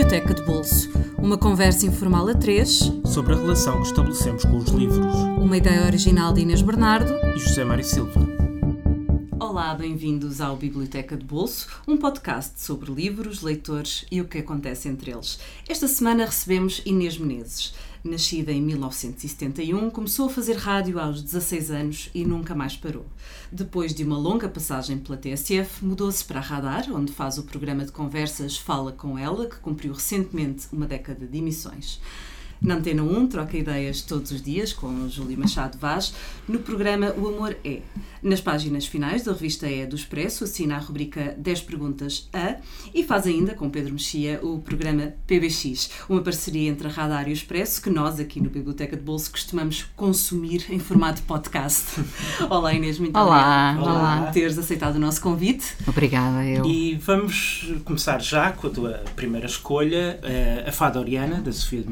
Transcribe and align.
Biblioteca 0.00 0.32
de 0.32 0.42
Bolso, 0.44 0.88
uma 1.18 1.36
conversa 1.36 1.84
informal 1.84 2.26
a 2.26 2.34
três 2.34 2.90
sobre 3.04 3.34
a 3.34 3.36
relação 3.36 3.82
que 3.82 3.88
estabelecemos 3.88 4.46
com 4.46 4.56
os 4.56 4.70
livros. 4.70 5.14
Uma 5.36 5.58
ideia 5.58 5.84
original 5.84 6.32
de 6.32 6.40
Inês 6.40 6.62
Bernardo 6.62 7.12
e 7.36 7.38
José 7.38 7.64
Mário 7.64 7.84
Silva. 7.84 8.29
Olá, 9.50 9.74
bem-vindos 9.74 10.40
ao 10.40 10.56
Biblioteca 10.56 11.16
de 11.16 11.24
Bolso, 11.24 11.66
um 11.84 11.96
podcast 11.96 12.60
sobre 12.60 12.88
livros, 12.92 13.42
leitores 13.42 14.06
e 14.08 14.20
o 14.20 14.24
que 14.24 14.38
acontece 14.38 14.88
entre 14.88 15.10
eles. 15.10 15.40
Esta 15.68 15.88
semana 15.88 16.24
recebemos 16.24 16.80
Inês 16.86 17.18
Menezes. 17.18 17.74
Nascida 18.04 18.52
em 18.52 18.62
1971, 18.62 19.90
começou 19.90 20.26
a 20.26 20.30
fazer 20.30 20.56
rádio 20.56 21.00
aos 21.00 21.20
16 21.20 21.70
anos 21.72 22.10
e 22.14 22.24
nunca 22.24 22.54
mais 22.54 22.76
parou. 22.76 23.04
Depois 23.50 23.92
de 23.92 24.04
uma 24.04 24.16
longa 24.16 24.48
passagem 24.48 24.98
pela 24.98 25.18
TSF, 25.18 25.84
mudou-se 25.84 26.24
para 26.24 26.38
a 26.38 26.42
Radar, 26.42 26.86
onde 26.92 27.10
faz 27.10 27.36
o 27.36 27.42
programa 27.42 27.84
de 27.84 27.90
conversas 27.90 28.56
Fala 28.56 28.92
com 28.92 29.18
Ela, 29.18 29.48
que 29.48 29.56
cumpriu 29.56 29.94
recentemente 29.94 30.68
uma 30.72 30.86
década 30.86 31.26
de 31.26 31.38
emissões. 31.38 32.00
Na 32.60 32.74
Antena 32.74 33.02
1, 33.02 33.26
troca 33.28 33.56
ideias 33.56 34.02
todos 34.02 34.30
os 34.32 34.42
dias 34.42 34.70
com 34.74 35.08
Júlio 35.08 35.38
Machado 35.38 35.78
Vaz, 35.78 36.12
no 36.46 36.58
programa 36.58 37.10
O 37.16 37.26
Amor 37.28 37.56
É. 37.64 37.80
Nas 38.22 38.38
páginas 38.42 38.84
finais 38.84 39.24
da 39.24 39.32
revista 39.32 39.66
E 39.66 39.86
do 39.86 39.96
Expresso, 39.96 40.44
assina 40.44 40.76
a 40.76 40.78
rubrica 40.78 41.34
10 41.38 41.62
Perguntas 41.62 42.28
A 42.34 42.56
e 42.94 43.02
faz 43.02 43.26
ainda, 43.26 43.54
com 43.54 43.70
Pedro 43.70 43.94
Mexia, 43.94 44.40
o 44.42 44.58
programa 44.58 45.14
PBX, 45.26 45.90
uma 46.06 46.20
parceria 46.20 46.68
entre 46.68 46.86
a 46.86 46.90
Radar 46.90 47.28
e 47.28 47.30
o 47.30 47.32
Expresso 47.32 47.80
que 47.80 47.88
nós, 47.88 48.20
aqui 48.20 48.42
no 48.42 48.50
Biblioteca 48.50 48.94
de 48.94 49.02
Bolso, 49.02 49.30
costumamos 49.30 49.86
consumir 49.96 50.66
em 50.68 50.78
formato 50.78 51.22
podcast. 51.22 51.98
Olá 52.50 52.74
Inês, 52.74 52.98
muito 52.98 53.18
Olá, 53.18 53.70
obrigada 53.72 53.98
olá. 53.98 54.22
por 54.26 54.32
teres 54.34 54.58
aceitado 54.58 54.96
o 54.96 54.98
nosso 54.98 55.22
convite. 55.22 55.64
Obrigada, 55.86 56.44
eu. 56.44 56.66
E 56.66 56.94
vamos 56.96 57.72
começar 57.86 58.20
já 58.20 58.52
com 58.52 58.66
a 58.66 58.70
tua 58.70 59.02
primeira 59.16 59.46
escolha, 59.46 60.20
eh, 60.22 60.66
a 60.68 60.72
Fada 60.72 61.00
Oriana, 61.00 61.40
da 61.40 61.52
Sofia 61.52 61.80
de 61.80 61.88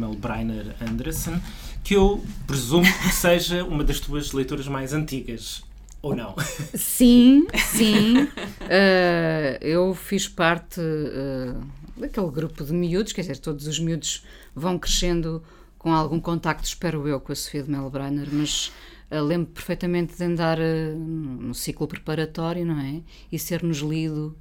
Melbreiner 0.59 0.77
Anderson, 0.81 1.41
que 1.83 1.95
eu 1.95 2.23
presumo 2.47 2.87
que 3.03 3.13
seja 3.13 3.65
uma 3.65 3.85
das 3.85 4.01
tuas 4.01 4.33
leituras 4.33 4.67
mais 4.69 4.93
antigas. 4.93 5.63
Ou 6.01 6.15
não? 6.15 6.35
Sim, 6.75 7.47
sim. 7.73 8.23
Uh, 8.23 9.59
eu 9.61 9.95
fiz 9.95 10.29
parte 10.29 10.81
uh, 10.81 11.61
daquele 11.97 12.31
grupo 12.31 12.65
de 12.65 12.73
miúdos, 12.73 13.13
quer 13.13 13.23
dizer, 13.23 13.39
todos 13.39 13.67
os 13.67 13.81
miúdos 13.81 14.25
vão 14.55 14.79
crescendo 14.79 15.43
com 15.77 15.93
algum 15.93 16.21
contacto, 16.21 16.65
espero 16.65 17.07
eu, 17.09 17.21
com 17.21 17.33
a 17.33 17.35
Sofia 17.35 17.65
de 17.65 17.71
Melbrenner, 17.71 18.29
mas 18.31 18.71
uh, 19.11 19.21
lembro 19.23 19.51
perfeitamente 19.53 20.17
de 20.17 20.23
andar 20.23 20.59
no 20.59 21.53
ciclo 21.53 21.89
preparatório, 21.89 22.65
não 22.65 22.79
é? 22.79 23.01
E 23.31 23.39
ser-nos 23.39 23.79
lido 23.79 24.37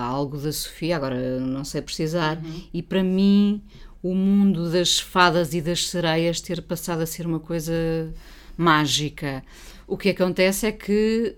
algo 0.00 0.36
da 0.36 0.52
Sofia, 0.52 0.96
agora 0.96 1.38
não 1.38 1.64
sei 1.64 1.80
precisar, 1.80 2.38
uhum. 2.38 2.62
e 2.74 2.82
para 2.82 3.04
mim 3.04 3.62
o 4.02 4.14
mundo 4.14 4.70
das 4.70 4.98
fadas 4.98 5.52
e 5.54 5.60
das 5.60 5.88
sereias 5.88 6.40
ter 6.40 6.62
passado 6.62 7.02
a 7.02 7.06
ser 7.06 7.26
uma 7.26 7.40
coisa 7.40 7.72
mágica. 8.56 9.42
O 9.86 9.96
que 9.96 10.10
acontece 10.10 10.66
é 10.66 10.72
que, 10.72 11.36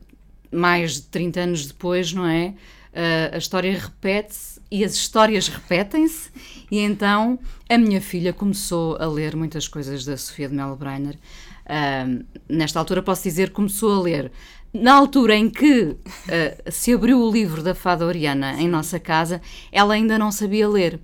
mais 0.51 0.95
de 0.95 1.03
30 1.03 1.41
anos 1.41 1.67
depois, 1.67 2.13
não 2.13 2.27
é? 2.27 2.55
Uh, 2.93 3.35
a 3.35 3.39
história 3.39 3.73
repete-se 3.73 4.61
e 4.71 4.85
as 4.85 4.95
histórias 4.95 5.49
repetem-se, 5.49 6.31
e 6.71 6.79
então 6.79 7.39
a 7.69 7.79
minha 7.79 8.03
filha 8.03 8.35
começou 8.35 8.97
a 8.97 9.07
ler 9.07 9.35
muitas 9.35 9.67
coisas 9.67 10.05
da 10.05 10.17
Sofia 10.17 10.49
de 10.49 10.55
Melbreiner. 10.55 11.17
Uh, 11.65 12.25
nesta 12.49 12.79
altura, 12.79 13.03
posso 13.03 13.23
dizer 13.23 13.51
começou 13.51 13.99
a 13.99 14.03
ler. 14.03 14.33
Na 14.73 14.95
altura 14.95 15.37
em 15.37 15.51
que 15.51 15.83
uh, 15.83 15.99
se 16.71 16.95
abriu 16.95 17.21
o 17.21 17.31
livro 17.31 17.63
da 17.63 17.75
Fada 17.75 18.07
Oriana 18.07 18.61
em 18.61 18.69
nossa 18.69 18.99
casa, 18.99 19.43
ela 19.71 19.95
ainda 19.95 20.19
não 20.19 20.33
sabia 20.33 20.69
ler. 20.69 20.99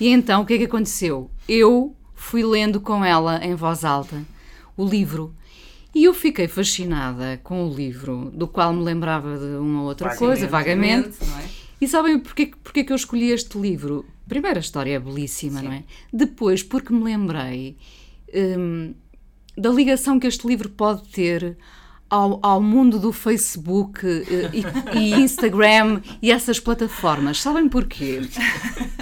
E 0.00 0.08
então 0.08 0.42
o 0.42 0.46
que 0.46 0.54
é 0.54 0.58
que 0.58 0.64
aconteceu? 0.64 1.30
Eu 1.48 1.94
fui 2.14 2.44
lendo 2.44 2.80
com 2.80 3.04
ela 3.04 3.44
em 3.44 3.54
voz 3.54 3.84
alta 3.84 4.24
o 4.76 4.84
livro 4.84 5.34
e 5.94 6.04
eu 6.04 6.14
fiquei 6.14 6.48
fascinada 6.48 7.38
com 7.44 7.68
o 7.68 7.72
livro, 7.72 8.30
do 8.34 8.48
qual 8.48 8.72
me 8.72 8.82
lembrava 8.82 9.38
de 9.38 9.56
uma 9.56 9.82
outra 9.82 10.08
vagamente, 10.08 10.26
coisa, 10.26 10.48
vagamente. 10.48 11.18
É? 11.22 11.48
E 11.80 11.86
sabem 11.86 12.18
porquê, 12.18 12.50
porquê 12.62 12.82
que 12.82 12.92
eu 12.92 12.96
escolhi 12.96 13.30
este 13.30 13.58
livro? 13.58 14.04
Primeiro, 14.26 14.56
a 14.56 14.60
história 14.60 14.94
é 14.94 14.98
belíssima, 14.98 15.60
Sim. 15.60 15.66
não 15.66 15.72
é? 15.72 15.84
Depois, 16.12 16.62
porque 16.62 16.92
me 16.92 17.04
lembrei 17.04 17.76
hum, 18.34 18.94
da 19.56 19.68
ligação 19.68 20.18
que 20.18 20.26
este 20.26 20.46
livro 20.46 20.70
pode 20.70 21.06
ter 21.10 21.58
ao, 22.12 22.38
ao, 22.42 22.60
mundo 22.60 22.98
do 22.98 23.10
Facebook 23.10 24.06
eh, 24.06 24.50
e, 24.52 24.98
e, 24.98 25.14
Instagram 25.14 26.02
e 26.20 26.30
essas 26.30 26.60
plataformas. 26.60 27.40
Sabem 27.40 27.70
porquê? 27.70 28.20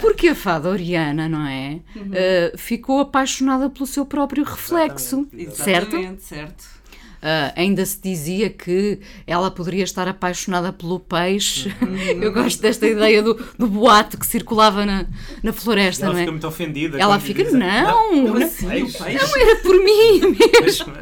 Porque 0.00 0.28
a 0.28 0.34
fada 0.34 0.68
Oriana, 0.68 1.28
não 1.28 1.44
é? 1.44 1.80
Uhum. 1.96 2.02
Uh, 2.06 2.56
ficou 2.56 3.00
apaixonada 3.00 3.68
pelo 3.68 3.84
seu 3.84 4.06
próprio 4.06 4.44
reflexo, 4.44 5.26
Exatamente. 5.32 5.56
certo? 5.56 5.96
Exatamente, 5.96 6.22
certo. 6.22 6.80
Uh, 7.20 7.52
ainda 7.54 7.84
se 7.84 8.00
dizia 8.00 8.48
que 8.48 9.00
ela 9.26 9.50
poderia 9.50 9.82
estar 9.82 10.06
apaixonada 10.06 10.72
pelo 10.72 11.00
peixe. 11.00 11.74
Uhum. 11.82 12.22
Eu 12.22 12.32
gosto 12.32 12.62
desta 12.62 12.86
ideia 12.86 13.24
do, 13.24 13.34
do 13.58 13.66
boato 13.66 14.16
que 14.16 14.26
circulava 14.26 14.86
na, 14.86 15.04
na 15.42 15.52
floresta, 15.52 16.04
ela 16.04 16.14
não 16.14 16.20
é? 16.20 16.22
fica 16.22 16.32
muito 16.32 16.46
ofendida. 16.46 16.96
Ela 16.96 17.18
fica, 17.18 17.42
não, 17.50 17.58
não, 17.58 18.34
não, 18.34 18.46
assim, 18.46 18.66
não, 18.66 19.36
era 19.36 19.56
por 19.56 19.84
mim 19.84 20.36
mesmo. 20.62 20.92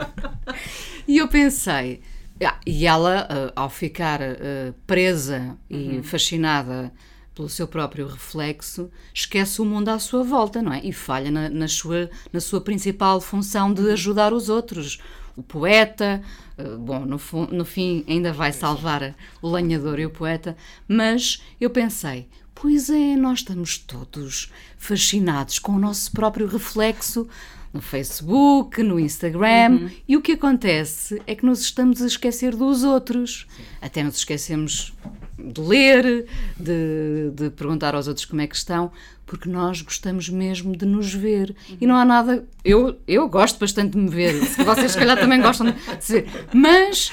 E 1.09 1.19
eu 1.19 1.27
pensei, 1.27 2.01
ah, 2.45 2.61
e 2.65 2.87
ela, 2.87 3.27
uh, 3.31 3.53
ao 3.57 3.69
ficar 3.69 4.21
uh, 4.21 4.73
presa 4.87 5.57
e 5.69 5.97
uhum. 5.97 6.03
fascinada 6.03 6.93
pelo 7.35 7.49
seu 7.49 7.67
próprio 7.67 8.07
reflexo, 8.07 8.91
esquece 9.15 9.61
o 9.63 9.65
mundo 9.65 9.89
à 9.89 9.99
sua 9.99 10.23
volta, 10.23 10.61
não 10.61 10.73
é? 10.73 10.81
E 10.85 10.93
falha 10.93 11.31
na, 11.31 11.49
na, 11.49 11.67
sua, 11.67 12.11
na 12.33 12.41
sua 12.41 12.61
principal 12.61 13.21
função 13.21 13.73
de 13.73 13.91
ajudar 13.91 14.33
os 14.33 14.49
outros 14.49 14.99
o 15.39 15.43
poeta, 15.43 16.21
eh, 16.59 16.77
bom, 16.77 17.07
no, 17.07 17.21
no 17.53 17.65
fim 17.65 18.05
ainda 18.09 18.33
vai 18.33 18.53
salvar 18.53 19.15
o 19.41 19.49
lenhador 19.49 20.01
e 20.01 20.05
o 20.05 20.11
poeta, 20.11 20.57
mas 20.89 21.41
eu 21.61 21.71
pensei, 21.71 22.29
pois 22.57 22.91
é, 22.91 23.15
nós 23.15 23.39
estamos 23.39 23.79
todos 23.79 24.53
fascinados 24.77 25.61
com 25.61 25.73
o 25.73 25.79
nosso 25.79 26.11
próprio 26.11 26.49
reflexo 26.49 27.29
no 27.79 27.83
Facebook, 27.83 28.83
no 28.83 28.99
Instagram, 28.99 29.71
uhum. 29.71 29.91
e 30.09 30.17
o 30.17 30.21
que 30.21 30.33
acontece 30.33 31.23
é 31.29 31.35
que 31.37 31.47
nos 31.47 31.61
estamos 31.61 32.03
a 32.03 32.07
esquecer 32.07 32.57
dos 32.57 32.83
outros. 32.83 33.47
Sim. 33.57 33.63
Até 33.81 34.03
nos 34.03 34.17
esquecemos 34.17 34.93
de 35.39 35.61
ler, 35.61 36.27
de, 36.59 37.31
de, 37.33 37.51
perguntar 37.51 37.95
aos 37.95 38.09
outros 38.09 38.27
como 38.27 38.41
é 38.41 38.49
que 38.49 38.57
estão, 38.57 38.91
porque 39.25 39.49
nós 39.49 39.81
gostamos 39.81 40.29
mesmo 40.29 40.77
de 40.77 40.85
nos 40.85 41.15
ver. 41.15 41.55
E 41.81 41.87
não 41.87 41.95
há 41.95 42.05
nada. 42.05 42.45
Eu, 42.65 42.99
eu 43.07 43.29
gosto 43.29 43.61
bastante 43.61 43.93
de 43.93 43.99
me 43.99 44.11
ver, 44.11 44.35
vocês, 44.35 44.91
se 44.91 44.99
calhar, 44.99 45.17
também 45.17 45.41
gostam 45.41 45.71
de 45.71 46.05
se 46.05 46.15
ver. 46.15 46.29
Mas. 46.53 47.13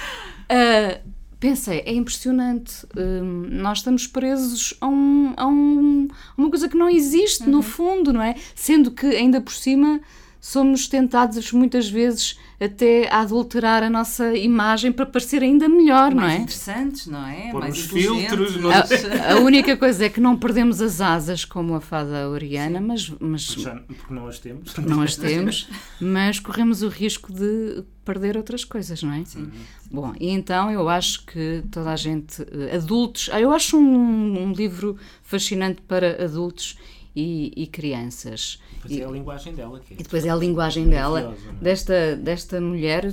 Uh, 0.49 1.13
pensei, 1.39 1.83
é 1.85 1.93
impressionante. 1.93 2.85
Uh, 2.85 3.23
nós 3.51 3.79
estamos 3.79 4.07
presos 4.07 4.73
a, 4.81 4.87
um, 4.87 5.33
a, 5.37 5.45
um, 5.45 6.07
a, 6.09 6.41
uma 6.41 6.49
coisa 6.49 6.67
que 6.67 6.75
não 6.75 6.89
existe, 6.89 7.43
uhum. 7.43 7.51
no 7.51 7.61
fundo, 7.61 8.11
não 8.11 8.23
é? 8.23 8.33
Sendo 8.55 8.89
que, 8.89 9.05
ainda 9.05 9.39
por 9.39 9.53
cima, 9.53 10.01
somos 10.45 10.87
tentados 10.87 11.51
muitas 11.51 11.89
vezes 11.89 12.37
até 12.59 13.09
a 13.09 13.21
adulterar 13.21 13.81
a 13.81 13.89
nossa 13.89 14.35
imagem 14.35 14.91
para 14.91 15.03
parecer 15.03 15.41
ainda 15.41 15.67
melhor, 15.67 16.13
Mais 16.13 16.15
não 16.15 16.23
é? 16.23 16.37
interessantes, 16.37 17.07
não 17.07 17.27
é? 17.27 17.49
Por 17.49 17.61
Mais 17.61 17.79
filtros. 17.79 18.55
Não... 18.55 18.69
A, 18.69 19.33
a, 19.33 19.39
única 19.39 19.75
coisa 19.75 20.05
é 20.05 20.09
que 20.09 20.21
não 20.21 20.37
perdemos 20.37 20.83
as 20.83 21.01
asas 21.01 21.43
como 21.43 21.73
a 21.73 21.81
fada 21.81 22.29
Oriana, 22.29 22.79
mas, 22.79 23.11
mas 23.19 23.41
Já, 23.41 23.75
porque 23.75 24.13
não 24.13 24.27
as 24.27 24.37
temos. 24.37 24.77
Não 24.77 25.01
as 25.01 25.15
temos, 25.15 25.67
mas 25.99 26.39
corremos 26.39 26.83
o 26.83 26.89
risco 26.89 27.33
de 27.33 27.83
perder 28.05 28.37
outras 28.37 28.63
coisas, 28.63 29.01
não 29.01 29.13
é? 29.13 29.25
Sim. 29.25 29.51
Bom, 29.89 30.13
e 30.19 30.29
então 30.29 30.69
eu 30.69 30.87
acho 30.87 31.25
que 31.25 31.63
toda 31.71 31.89
a 31.91 31.95
gente, 31.95 32.43
eh, 32.43 32.75
adultos, 32.75 33.31
eu 33.33 33.51
acho 33.51 33.77
um, 33.77 34.43
um 34.43 34.53
livro 34.53 34.95
fascinante 35.23 35.81
para 35.81 36.23
adultos 36.23 36.77
e, 37.15 37.51
e 37.55 37.67
crianças. 37.67 38.59
Depois 38.73 38.91
e, 38.91 39.01
é 39.01 39.05
a 39.05 39.09
linguagem 39.09 39.53
dela. 39.53 39.79
Que 39.79 39.93
é 39.93 39.97
e 39.97 40.03
depois 40.03 40.25
é 40.25 40.29
a 40.29 40.35
linguagem 40.35 40.87
dela, 40.87 41.33
é? 41.33 41.63
desta, 41.63 42.15
desta 42.17 42.59
mulher. 42.59 43.05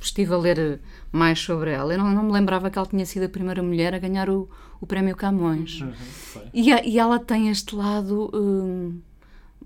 Estive 0.00 0.34
a 0.34 0.36
ler 0.36 0.80
mais 1.10 1.38
sobre 1.38 1.70
ela. 1.70 1.94
Eu 1.94 1.98
não, 1.98 2.10
não 2.10 2.24
me 2.24 2.32
lembrava 2.32 2.70
que 2.70 2.78
ela 2.78 2.86
tinha 2.86 3.06
sido 3.06 3.24
a 3.24 3.28
primeira 3.28 3.62
mulher 3.62 3.94
a 3.94 3.98
ganhar 3.98 4.28
o, 4.28 4.48
o 4.80 4.86
Prémio 4.86 5.16
Camões. 5.16 5.80
Uhum, 5.80 5.92
e, 6.52 6.70
e 6.70 6.98
ela 6.98 7.18
tem 7.18 7.48
este 7.48 7.74
lado. 7.74 8.30
Hum, 8.34 9.00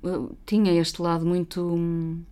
hum, 0.04 0.30
tinha 0.46 0.72
este 0.72 1.02
lado 1.02 1.26
muito. 1.26 1.60
Hum, 1.60 2.22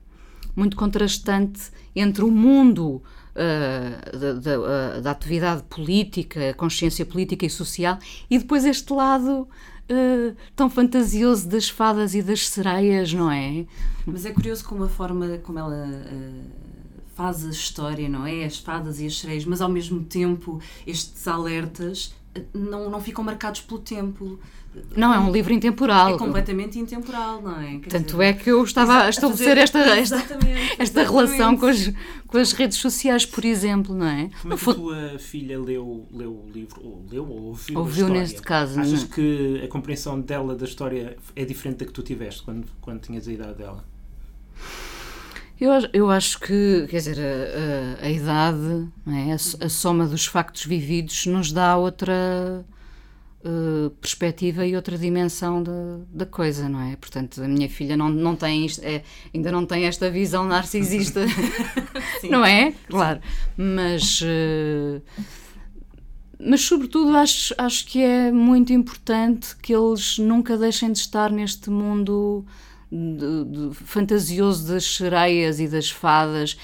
muito 0.57 0.77
contrastante 0.77 1.71
entre 1.95 2.25
o 2.25 2.33
mundo 2.33 3.01
uh, 3.39 4.19
da, 4.19 4.33
da, 4.33 4.59
uh, 4.59 5.01
da, 5.01 5.11
atividade 5.13 5.63
política, 5.71 6.53
consciência 6.55 7.07
política 7.07 7.47
e 7.47 7.51
social, 7.51 7.97
e 8.29 8.39
depois 8.41 8.65
este 8.65 8.93
lado 8.93 9.49
uh, 9.91 10.37
tão 10.55 10.69
fantasioso 10.69 11.49
das 11.49 11.69
fadas 11.69 12.15
e 12.15 12.23
das 12.23 12.49
sereias, 12.49 13.13
não 13.13 13.31
é? 13.31 13.67
Mas 14.07 14.25
é 14.25 14.33
curioso 14.33 14.65
como 14.65 14.85
a 14.85 14.89
forma 14.89 15.39
como 15.39 15.59
ela 15.59 15.87
uh, 15.87 16.43
faz 17.15 17.45
a 17.45 17.51
história, 17.51 18.09
não 18.09 18.27
é? 18.27 18.45
As 18.45 18.59
fadas 18.59 19.01
e 19.01 19.07
as 19.07 19.19
sereias, 19.19 19.45
mas 19.45 19.61
ao 19.61 19.69
mesmo 19.69 20.05
tempo 20.05 20.61
estes 20.87 21.27
alertas 21.27 22.15
não, 22.55 22.89
não 22.91 23.01
ficam 23.01 23.23
marcados 23.25 23.61
pelo 23.61 23.81
tempo. 23.81 24.39
Não, 24.95 25.13
é 25.13 25.19
um 25.19 25.33
livro 25.33 25.53
intemporal. 25.53 26.15
É 26.15 26.19
completamente 26.19 26.79
intemporal, 26.79 27.43
não 27.43 27.61
é? 27.61 27.79
Quer 27.79 27.89
Tanto 27.89 28.13
dizer, 28.13 28.23
é 28.23 28.33
que 28.33 28.49
eu 28.51 28.63
estava 28.63 29.05
a 29.05 29.09
estabelecer 29.09 29.49
fazer- 29.49 29.61
esta, 29.61 29.79
esta, 29.81 30.17
Exatamente, 30.17 30.61
esta 30.79 30.83
exatamente. 31.01 31.11
relação 31.11 31.57
com 31.57 31.67
as, 31.67 31.93
com 32.27 32.39
as 32.39 32.53
redes 32.53 32.79
sociais, 32.79 33.27
por 33.27 33.45
exemplo, 33.45 33.95
não 33.95 34.07
é? 34.07 34.31
Como 34.41 34.55
é 34.55 34.57
que 34.57 34.71
a 34.71 34.75
tua 34.75 35.19
filha 35.19 35.59
leu, 35.59 36.07
leu 36.13 36.31
o 36.31 36.51
livro? 36.53 36.81
Ou 36.85 37.05
leu 37.11 37.29
ou 37.29 37.43
ouviu? 37.47 37.79
Ouviu 37.79 38.09
neste 38.09 38.41
caso, 38.43 38.79
Achas 38.79 38.93
não 39.05 39.11
é? 39.11 39.15
que 39.15 39.61
a 39.65 39.69
compreensão 39.69 40.21
dela 40.21 40.55
da 40.55 40.65
história 40.65 41.17
é 41.35 41.45
diferente 41.45 41.79
da 41.79 41.87
que 41.87 41.93
tu 41.93 42.03
tiveste 42.03 42.43
quando, 42.43 42.67
quando 42.81 43.01
tinhas 43.01 43.27
a 43.27 43.33
idade 43.33 43.55
dela? 43.59 43.85
Eu, 45.61 45.73
acho- 45.73 45.89
eu 45.93 46.11
acho 46.11 46.39
que, 46.41 46.87
quer 46.89 46.99
dizer, 46.99 47.19
a, 47.19 48.03
a- 48.05 48.07
a 48.07 48.11
idade, 48.11 48.89
é? 49.09 49.33
a, 49.33 49.67
a 49.67 49.69
soma 49.69 50.07
dos 50.07 50.25
factos 50.27 50.65
vividos 50.65 51.27
nos 51.27 51.51
dá 51.51 51.77
outra 51.77 52.65
eh, 53.45 53.91
perspectiva 54.01 54.65
e 54.67 54.77
outra 54.77 54.97
dimensão 54.97 55.63
da, 55.63 55.73
da 56.13 56.27
coisa, 56.27 56.69
não 56.69 56.81
é? 56.81 56.95
Portanto, 56.97 57.43
a 57.43 57.49
minha 57.49 57.69
filha 57.69 57.97
não, 57.97 58.09
não 58.09 58.37
tem 58.37 58.67
isto, 58.67 58.83
é, 58.85 59.03
ainda 59.35 59.51
não 59.51 59.67
tem 59.67 59.85
esta 59.85 60.09
visão 60.11 60.45
narcisista, 60.47 61.21
não 62.31 62.45
é? 62.45 62.73
Claro. 62.89 63.21
Mas. 63.57 64.21
eh, 64.25 65.01
mas, 66.41 66.61
sobretudo, 66.61 67.17
acho, 67.17 67.53
acho 67.59 67.85
que 67.87 68.01
é 68.01 68.31
muito 68.31 68.73
importante 68.73 69.57
que 69.57 69.75
eles 69.75 70.19
nunca 70.19 70.57
deixem 70.57 70.93
de 70.93 70.99
estar 71.01 71.33
neste 71.33 71.69
mundo 71.69 72.45
de- 72.91 73.45
de- 73.69 73.75
fantasioso 73.75 74.69
das 74.73 74.85
sereias 74.85 75.61
e 75.61 75.69
das 75.69 75.91
fadas, 75.91 76.57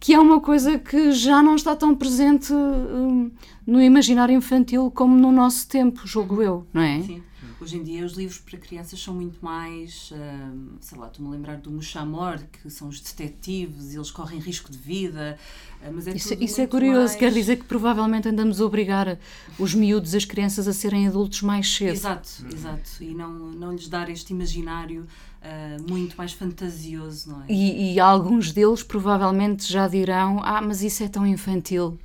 que 0.00 0.12
é 0.14 0.18
uma 0.20 0.40
coisa 0.40 0.78
que 0.78 1.12
já 1.12 1.42
não 1.42 1.56
está 1.56 1.74
tão 1.74 1.94
presente 1.94 2.52
hum, 2.52 3.30
no 3.66 3.80
imaginário 3.82 4.34
infantil 4.36 4.90
como 4.90 5.16
no 5.16 5.30
nosso 5.32 5.66
tempo, 5.68 6.06
julgo 6.06 6.42
eu, 6.42 6.66
não 6.72 6.82
é? 6.82 7.02
Sim. 7.02 7.22
Hoje 7.60 7.76
em 7.78 7.82
dia 7.82 8.04
os 8.04 8.12
livros 8.14 8.38
para 8.38 8.58
crianças 8.58 9.00
são 9.00 9.14
muito 9.14 9.42
mais, 9.42 10.12
hum, 10.12 10.70
sei 10.80 10.98
lá, 10.98 11.06
estou-me 11.06 11.30
a 11.30 11.36
lembrar 11.36 11.56
do 11.58 11.70
Muchamor, 11.70 12.38
que 12.52 12.68
são 12.68 12.88
os 12.88 13.00
detetives, 13.00 13.94
eles 13.94 14.10
correm 14.10 14.38
risco 14.38 14.70
de 14.70 14.76
vida, 14.76 15.38
ah, 15.82 15.88
mas 15.94 16.06
é 16.06 16.14
Isso, 16.14 16.34
isso 16.34 16.60
é 16.60 16.66
curioso, 16.66 16.98
mais- 16.98 17.16
quer 17.16 17.32
dizer 17.32 17.56
que 17.56 17.64
provavelmente 17.64 18.28
andamos 18.28 18.60
a 18.60 18.64
obrigar 18.66 19.18
os 19.58 19.72
miúdos, 19.74 20.14
as 20.14 20.24
crianças, 20.24 20.66
a 20.68 20.72
serem 20.72 21.06
adultos 21.06 21.40
mais 21.42 21.72
cedo. 21.72 21.92
Exato, 21.92 22.28
exato. 22.52 22.90
E 23.02 23.14
não, 23.14 23.30
não 23.32 23.72
lhes 23.72 23.88
dar 23.88 24.10
este 24.10 24.32
imaginário 24.32 25.06
ah, 25.40 25.76
muito 25.88 26.16
mais 26.16 26.32
fantasioso, 26.32 27.30
não 27.30 27.42
é? 27.42 27.46
E, 27.48 27.94
e 27.94 28.00
alguns 28.00 28.52
deles 28.52 28.82
provavelmente 28.82 29.70
já 29.72 29.86
dirão: 29.88 30.40
Ah, 30.42 30.60
mas 30.60 30.82
isso 30.82 31.02
é 31.02 31.08
tão 31.08 31.26
infantil. 31.26 31.98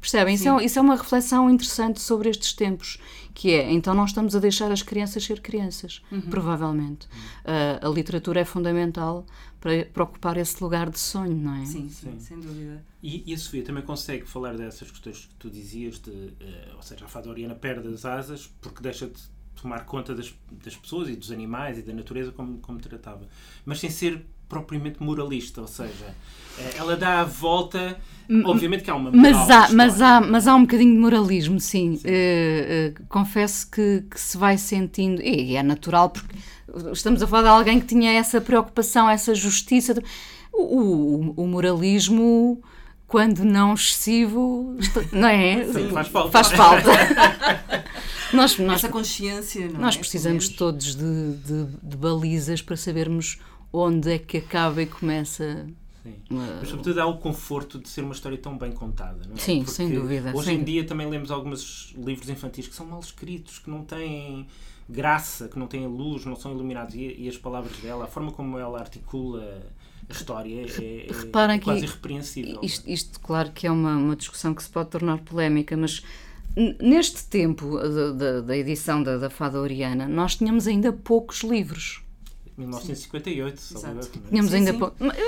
Percebem? 0.00 0.34
Isso 0.34 0.48
é, 0.48 0.64
isso 0.64 0.78
é 0.78 0.82
uma 0.82 0.96
reflexão 0.96 1.50
interessante 1.50 2.00
sobre 2.00 2.28
estes 2.28 2.52
tempos, 2.52 2.98
que 3.34 3.50
é, 3.52 3.70
então 3.72 3.94
não 3.94 4.04
estamos 4.04 4.34
a 4.36 4.38
deixar 4.38 4.70
as 4.70 4.82
crianças 4.82 5.24
ser 5.24 5.40
crianças, 5.40 6.02
provavelmente. 6.30 7.08
Ah, 7.44 7.80
a 7.82 7.88
literatura 7.88 8.40
é 8.40 8.44
fundamental 8.44 9.26
para, 9.60 9.84
para 9.86 10.04
ocupar 10.04 10.36
esse 10.36 10.62
lugar 10.62 10.88
de 10.90 10.98
sonho, 10.98 11.36
não 11.36 11.54
é? 11.54 11.64
Sim, 11.64 11.88
sim, 11.88 12.12
Sim. 12.12 12.20
sem 12.20 12.40
dúvida. 12.40 12.84
E, 13.02 13.24
e 13.26 13.34
a 13.34 13.38
Sofia 13.38 13.62
também 13.64 13.82
consegue 13.82 14.24
falar 14.24 14.56
dessas 14.56 14.90
questões 14.90 15.26
que 15.26 15.34
tu 15.34 15.50
dizias, 15.50 15.98
de, 15.98 16.32
eh, 16.40 16.72
ou 16.76 16.82
seja, 16.82 17.04
a 17.04 17.08
fada 17.08 17.28
Oriana 17.28 17.54
perde 17.54 17.88
as 17.88 18.04
asas 18.04 18.46
porque 18.60 18.82
deixa 18.82 19.06
de 19.08 19.20
tomar 19.60 19.84
conta 19.84 20.14
das, 20.14 20.32
das 20.50 20.76
pessoas 20.76 21.08
e 21.08 21.16
dos 21.16 21.32
animais 21.32 21.78
e 21.78 21.82
da 21.82 21.92
natureza 21.92 22.30
como, 22.30 22.58
como 22.58 22.78
tratava, 22.78 23.28
mas 23.64 23.80
sem 23.80 23.90
ser 23.90 24.24
propriamente 24.48 25.02
moralista, 25.02 25.60
ou 25.60 25.66
seja, 25.66 26.14
eh, 26.58 26.74
ela 26.78 26.96
dá 26.96 27.20
a 27.20 27.24
volta, 27.24 27.98
obviamente 28.44 28.82
que 28.84 28.90
há 28.90 28.94
uma 28.94 29.10
moral 29.10 29.20
Mas 29.20 29.50
há, 29.50 29.68
mas, 29.72 30.02
há, 30.02 30.20
mas 30.20 30.46
há 30.48 30.54
um 30.54 30.62
bocadinho 30.62 30.92
de 30.92 30.98
moralismo, 30.98 31.60
sim. 31.60 32.00
Eh, 32.04 32.92
eh, 32.96 33.02
confesso 33.08 33.70
que, 33.70 34.04
que 34.10 34.20
se 34.20 34.36
vai 34.38 34.56
sentindo, 34.56 35.20
e 35.22 35.54
é 35.56 35.62
natural, 35.62 36.10
porque 36.10 36.34
estamos 36.92 37.22
a 37.22 37.26
falar 37.26 37.42
de 37.42 37.48
alguém 37.48 37.80
que 37.80 37.86
tinha 37.86 38.12
essa 38.12 38.40
preocupação, 38.40 39.08
essa 39.08 39.34
justiça. 39.34 39.94
O, 40.52 40.62
o- 40.62 41.34
o 41.44 41.46
moralismo, 41.46 42.60
quando 43.06 43.44
não 43.44 43.74
excessivo, 43.74 44.76
não 45.12 45.28
é? 45.28 45.64
Sim, 45.72 45.90
faz 45.90 46.08
falta. 46.08 46.30
Faz 46.32 46.50
falta. 46.52 46.90
nós, 48.32 48.58
nós, 48.58 48.78
Essa 48.78 48.88
consciência, 48.88 49.68
não 49.68 49.80
nós 49.80 49.94
é? 49.94 49.98
precisamos 49.98 50.48
todos 50.48 50.94
de, 50.96 51.32
de- 51.36 51.66
de 51.82 51.96
balizas 51.96 52.60
para 52.60 52.76
sabermos 52.76 53.38
onde 53.72 54.12
é 54.12 54.18
que 54.18 54.38
acaba 54.38 54.82
e 54.82 54.86
começa. 54.86 55.66
Sim. 56.02 56.14
uh, 56.30 56.34
Mas 56.60 56.68
sobretudo 56.68 57.00
há 57.00 57.06
o 57.06 57.18
conforto 57.18 57.78
de 57.78 57.88
ser 57.88 58.02
uma 58.02 58.14
história 58.14 58.38
tão 58.38 58.56
bem 58.56 58.72
contada, 58.72 59.20
não 59.26 59.34
é? 59.34 59.38
Sim, 59.38 59.58
Porque 59.58 59.72
sem 59.72 59.90
dúvida, 59.90 60.30
Hoje 60.34 60.44
sem 60.46 60.54
em 60.54 60.58
dúvida. 60.58 60.64
dia 60.72 60.84
também 60.86 61.08
lemos 61.08 61.30
alguns 61.30 61.94
livros 61.96 62.28
infantis 62.28 62.66
que 62.68 62.74
são 62.74 62.86
mal 62.86 63.00
escritos, 63.00 63.58
que 63.58 63.68
não 63.68 63.84
têm 63.84 64.46
graça, 64.88 65.48
que 65.48 65.58
não 65.58 65.66
têm 65.66 65.86
luz, 65.86 66.24
não 66.24 66.34
são 66.36 66.52
iluminados. 66.52 66.94
E, 66.94 67.14
e 67.18 67.28
as 67.28 67.36
palavras 67.36 67.76
dela, 67.78 68.04
a 68.04 68.08
forma 68.08 68.32
como 68.32 68.58
ela 68.58 68.78
articula 68.78 69.62
a 70.08 70.12
história 70.12 70.62
é, 70.62 71.06
é- 71.10 71.12
Reparem 71.12 71.56
é 71.56 71.60
quase 71.60 71.80
que 71.80 71.86
irrepreensível. 71.86 72.60
Isto, 72.62 72.88
isto, 72.88 73.20
claro, 73.20 73.52
que 73.52 73.66
é 73.66 73.70
uma, 73.70 73.94
uma 73.96 74.16
discussão 74.16 74.54
que 74.54 74.62
se 74.62 74.70
pode 74.70 74.88
tornar 74.88 75.18
polémica, 75.18 75.76
mas 75.76 76.02
neste 76.80 77.26
tempo 77.26 77.76
da, 77.78 78.12
da- 78.12 78.40
da 78.40 78.56
edição 78.56 79.02
da, 79.02 79.18
da 79.18 79.28
Fada 79.28 79.60
Oriana, 79.60 80.08
nós 80.08 80.36
tínhamos 80.36 80.66
ainda 80.66 80.90
poucos 80.92 81.42
livros. 81.42 82.02
1958, 82.58 83.60
só 83.60 83.78
Exato. 83.78 83.94
lembra, 83.94 84.08
não 84.14 84.26
é? 84.26 84.28
Tínhamos 84.30 84.54
ainda 84.54 84.72
sim. 84.72 84.78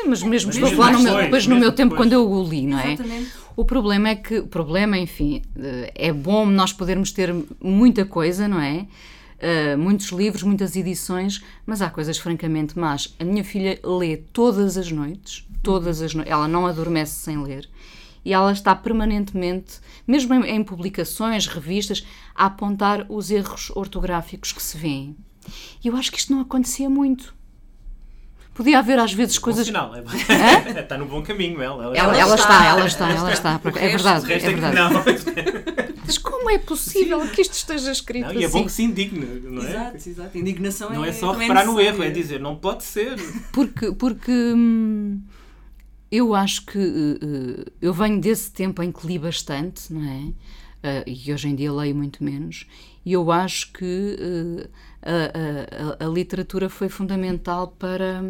Mas 0.06 0.22
mesmo, 0.22 0.28
Mas 0.48 0.56
estou 0.56 0.66
a 0.66 0.70
mesmo 0.70 0.76
falar 0.76 0.92
no 0.92 1.02
meu, 1.02 1.16
depois, 1.16 1.46
no 1.46 1.56
meu 1.56 1.72
tempo, 1.72 1.90
depois. 1.90 2.08
quando 2.08 2.12
eu 2.12 2.30
o 2.30 2.48
li, 2.48 2.66
não 2.66 2.78
é? 2.78 2.92
Exatamente. 2.94 3.30
O 3.56 3.64
problema 3.64 4.08
é 4.08 4.14
que, 4.16 4.38
o 4.38 4.46
problema, 4.46 4.98
enfim, 4.98 5.42
eh, 5.56 5.92
é 5.94 6.12
bom 6.12 6.46
nós 6.46 6.72
podermos 6.72 7.12
ter 7.12 7.34
muita 7.60 8.04
coisa, 8.04 8.48
não 8.48 8.60
é? 8.60 8.86
Eh, 9.38 9.76
muitos 9.76 10.08
livros, 10.08 10.42
muitas 10.42 10.76
edições, 10.76 11.42
mas 11.64 11.80
há 11.80 11.88
coisas 11.88 12.18
francamente 12.18 12.78
más. 12.78 13.14
A 13.18 13.24
minha 13.24 13.42
filha 13.42 13.78
lê 13.82 14.16
todas 14.16 14.76
as 14.76 14.90
noites, 14.92 15.46
todas 15.62 16.02
as 16.02 16.14
noites, 16.14 16.30
ela 16.32 16.46
não 16.46 16.66
adormece 16.66 17.14
sem 17.20 17.42
ler. 17.42 17.68
E 18.22 18.34
ela 18.34 18.52
está 18.52 18.74
permanentemente, 18.74 19.78
mesmo 20.06 20.34
em, 20.34 20.56
em 20.56 20.62
publicações, 20.62 21.46
revistas, 21.46 22.06
a 22.34 22.46
apontar 22.46 23.06
os 23.08 23.30
erros 23.30 23.70
ortográficos 23.74 24.52
que 24.52 24.62
se 24.62 24.76
vêem. 24.76 25.16
E 25.84 25.88
eu 25.88 25.96
acho 25.96 26.10
que 26.12 26.18
isto 26.18 26.32
não 26.32 26.40
acontecia 26.40 26.88
muito. 26.90 27.34
Podia 28.54 28.78
haver 28.80 28.98
às 28.98 29.12
vezes 29.12 29.36
Bom 29.38 29.44
coisas. 29.44 29.66
sinal, 29.66 29.94
é- 29.94 30.02
está 30.80 30.98
no 30.98 31.06
bom 31.06 31.22
caminho 31.22 31.62
ela. 31.62 31.84
Ela, 31.84 31.96
Ela 31.96 32.18
ela 32.18 32.34
está. 32.34 32.54
está, 32.58 32.66
ela 32.66 32.86
está, 32.86 33.10
ela 33.10 33.32
está. 33.32 33.60
É 33.76 33.88
verdade, 33.88 34.32
é 34.32 34.38
verdade. 34.38 34.76
não. 34.76 34.90
Mas 36.04 36.18
como 36.18 36.50
é 36.50 36.58
possível 36.58 37.20
que 37.28 37.40
isto 37.42 37.52
esteja 37.52 37.92
escrito 37.92 38.26
Não, 38.26 38.34
e 38.34 38.42
é 38.42 38.46
assim? 38.46 38.58
bom 38.58 38.64
que 38.66 38.72
se 38.72 38.82
indigne, 38.82 39.24
não 39.44 39.62
é? 39.62 39.70
Exato, 39.70 40.08
exato. 40.08 40.38
Indignação 40.38 40.90
Não 40.90 41.04
é 41.04 41.10
é 41.10 41.12
só 41.12 41.32
reparar 41.32 41.64
no 41.64 41.80
erro, 41.80 42.02
é 42.02 42.10
dizer, 42.10 42.40
não 42.40 42.56
pode 42.56 42.82
ser. 42.82 43.14
Porque, 43.52 43.92
porque 43.92 44.32
hum, 44.32 45.22
eu 46.10 46.34
acho 46.34 46.66
que 46.66 46.78
uh, 46.78 47.64
eu 47.80 47.94
venho 47.94 48.20
desse 48.20 48.50
tempo 48.50 48.82
em 48.82 48.90
que 48.90 49.06
li 49.06 49.18
bastante, 49.18 49.92
não 49.92 50.02
é? 50.04 50.16
Uh, 50.82 51.04
e 51.06 51.32
hoje 51.32 51.48
em 51.48 51.54
dia 51.54 51.72
leio 51.72 51.94
muito 51.94 52.24
menos, 52.24 52.66
e 53.04 53.12
eu 53.12 53.30
acho 53.30 53.70
que 53.72 54.16
uh, 54.18 54.68
a, 55.02 56.02
a- 56.02 56.06
a- 56.06 56.08
literatura 56.08 56.68
foi 56.68 56.88
fundamental 56.88 57.68
para, 57.78 58.22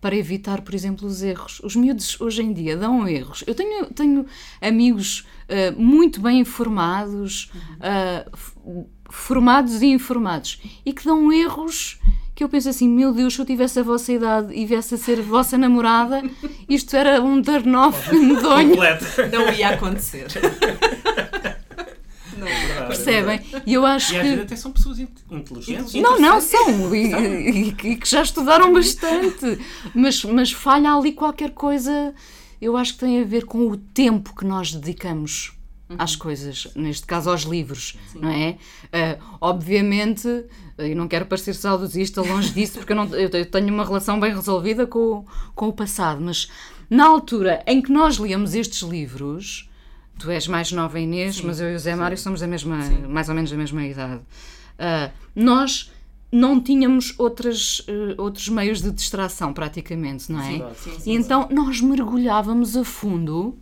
para 0.00 0.16
evitar, 0.16 0.62
por 0.62 0.74
exemplo, 0.74 1.06
os 1.06 1.22
erros. 1.22 1.60
Os 1.62 1.76
miúdos 1.76 2.20
hoje 2.20 2.42
em 2.42 2.52
dia 2.52 2.76
dão 2.76 3.06
erros. 3.08 3.44
Eu 3.46 3.54
tenho, 3.54 3.86
tenho 3.86 4.26
amigos 4.60 5.26
uh, 5.48 5.80
muito 5.80 6.20
bem 6.20 6.40
informados, 6.40 7.50
uh, 7.80 8.86
formados 9.10 9.82
e 9.82 9.86
informados, 9.86 10.60
e 10.84 10.92
que 10.92 11.04
dão 11.04 11.32
erros 11.32 11.98
que 12.34 12.42
eu 12.42 12.48
penso 12.48 12.68
assim, 12.68 12.88
meu 12.88 13.12
Deus, 13.12 13.32
se 13.34 13.40
eu 13.40 13.46
tivesse 13.46 13.78
a 13.78 13.82
vossa 13.84 14.12
idade 14.12 14.52
e 14.52 14.66
viesse 14.66 14.96
a 14.96 14.98
ser 14.98 15.20
vossa 15.22 15.56
namorada, 15.56 16.20
isto 16.68 16.96
era 16.96 17.22
um 17.22 17.40
turn-off 17.40 18.12
medonho. 18.12 18.70
Completo. 18.70 19.04
Não 19.30 19.52
ia 19.52 19.68
acontecer. 19.68 20.26
Percebem? 22.96 23.40
E 23.66 23.74
eu 23.74 23.84
acho 23.86 24.14
E 24.14 24.20
que. 24.20 24.40
até 24.42 24.56
são 24.56 24.72
pessoas 24.72 24.98
in- 24.98 25.08
inteligentes. 25.30 25.94
Não, 25.94 26.18
não, 26.20 26.40
são. 26.40 26.94
E, 26.94 27.68
e- 27.68 27.72
que 27.72 28.08
já 28.08 28.22
estudaram 28.22 28.72
bastante. 28.72 29.58
Mas, 29.94 30.24
mas 30.24 30.52
falha 30.52 30.92
ali 30.92 31.12
qualquer 31.12 31.50
coisa. 31.50 32.14
Eu 32.60 32.76
acho 32.76 32.94
que 32.94 33.00
tem 33.00 33.20
a 33.20 33.24
ver 33.24 33.44
com 33.44 33.68
o 33.70 33.76
tempo 33.76 34.34
que 34.34 34.44
nós 34.46 34.72
dedicamos 34.72 35.52
às 35.98 36.16
coisas, 36.16 36.68
neste 36.74 37.06
caso 37.06 37.28
aos 37.30 37.42
livros, 37.42 37.96
não 38.14 38.30
é? 38.30 38.56
Ah, 38.90 39.18
obviamente, 39.40 40.26
eu 40.78 40.96
não 40.96 41.06
quero 41.06 41.26
parecer 41.26 41.54
saudosista, 41.54 42.22
longe 42.22 42.50
disso, 42.52 42.78
porque 42.78 42.92
eu, 42.92 42.96
não, 42.96 43.06
eu 43.14 43.44
tenho 43.46 43.68
uma 43.68 43.84
relação 43.84 44.18
bem 44.18 44.34
resolvida 44.34 44.86
com, 44.86 45.24
com 45.54 45.68
o 45.68 45.72
passado, 45.72 46.20
mas 46.22 46.48
na 46.88 47.06
altura 47.06 47.62
em 47.66 47.82
que 47.82 47.92
nós 47.92 48.16
líamos 48.16 48.54
estes 48.54 48.80
livros, 48.80 49.68
tu 50.18 50.30
és 50.30 50.46
mais 50.46 50.72
nova 50.72 50.98
Inês, 50.98 51.40
mas 51.40 51.60
eu 51.60 51.72
e 51.72 51.74
o 51.74 51.78
Zé 51.78 51.94
Mário 51.94 52.16
somos 52.16 52.40
da 52.40 52.46
mesma, 52.46 52.78
mais 53.08 53.28
ou 53.28 53.34
menos 53.34 53.50
da 53.50 53.56
mesma 53.56 53.84
idade, 53.84 54.20
ah, 54.78 55.10
nós 55.34 55.92
não 56.30 56.60
tínhamos 56.60 57.14
outras, 57.16 57.84
eh, 57.86 58.14
outros 58.18 58.48
meios 58.48 58.82
de 58.82 58.90
distração, 58.90 59.52
praticamente, 59.52 60.32
não 60.32 60.40
é? 60.40 60.74
sim, 60.74 60.98
sim, 60.98 61.12
e 61.12 61.14
então 61.14 61.48
nós 61.48 61.80
mergulhávamos 61.80 62.76
a 62.76 62.82
fundo 62.82 63.56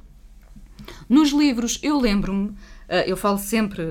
nos 1.06 1.32
livros. 1.32 1.78
Eu 1.82 2.00
lembro-me, 2.00 2.54
eu 3.06 3.16
falo 3.16 3.37
sempre 3.37 3.82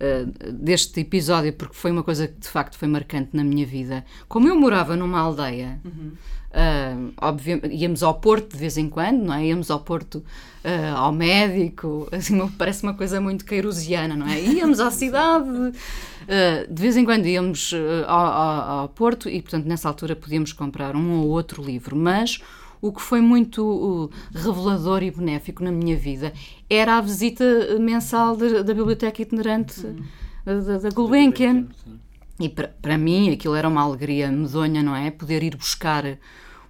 uh, 0.00 0.48
uh, 0.48 0.52
deste 0.52 1.00
episódio 1.00 1.52
porque 1.52 1.74
foi 1.74 1.90
uma 1.90 2.02
coisa 2.02 2.28
que 2.28 2.40
de 2.40 2.48
facto 2.48 2.76
foi 2.76 2.88
marcante 2.88 3.30
na 3.32 3.44
minha 3.44 3.66
vida. 3.66 4.04
Como 4.28 4.48
eu 4.48 4.58
morava 4.58 4.96
numa 4.96 5.18
aldeia, 5.18 5.80
uhum. 5.84 6.12
uh, 6.52 7.66
íamos 7.70 8.02
ao 8.02 8.14
Porto 8.14 8.52
de 8.52 8.58
vez 8.58 8.76
em 8.76 8.88
quando, 8.88 9.24
não 9.24 9.34
é? 9.34 9.46
Íamos 9.46 9.70
ao 9.70 9.80
Porto 9.80 10.22
ao 10.96 11.12
médico, 11.12 12.08
assim, 12.12 12.36
parece 12.58 12.82
uma 12.82 12.94
coisa 12.94 13.20
muito 13.20 13.44
queirosiana, 13.44 14.16
não 14.16 14.26
é? 14.26 14.40
Íamos 14.40 14.80
à 14.80 14.90
cidade, 14.90 15.46
de 16.68 16.82
vez 16.82 16.96
em 16.96 17.04
quando 17.04 17.24
íamos 17.24 17.72
ao, 18.08 18.26
ao, 18.26 18.80
ao 18.80 18.88
Porto 18.88 19.28
e, 19.28 19.40
portanto, 19.40 19.64
nessa 19.66 19.86
altura 19.86 20.16
podíamos 20.16 20.52
comprar 20.52 20.96
um 20.96 21.20
ou 21.20 21.28
outro 21.28 21.62
livro, 21.62 21.94
mas 21.94 22.40
o 22.88 22.92
que 22.92 23.02
foi 23.02 23.20
muito 23.20 23.62
uh, 23.64 24.10
revelador 24.34 25.02
e 25.02 25.10
benéfico 25.10 25.62
na 25.62 25.72
minha 25.72 25.96
vida 25.96 26.32
era 26.68 26.98
a 26.98 27.00
visita 27.00 27.44
mensal 27.80 28.36
de, 28.36 28.62
da 28.62 28.74
Biblioteca 28.74 29.22
Itinerante 29.22 29.84
uhum. 29.84 30.02
da, 30.44 30.78
da 30.78 30.90
Gulbenkian. 30.90 31.66
E 32.38 32.48
para 32.48 32.98
mim 32.98 33.30
aquilo 33.32 33.54
era 33.54 33.68
uma 33.68 33.82
alegria 33.82 34.30
medonha, 34.30 34.82
não 34.82 34.94
é? 34.94 35.10
Poder 35.10 35.42
ir 35.42 35.56
buscar 35.56 36.04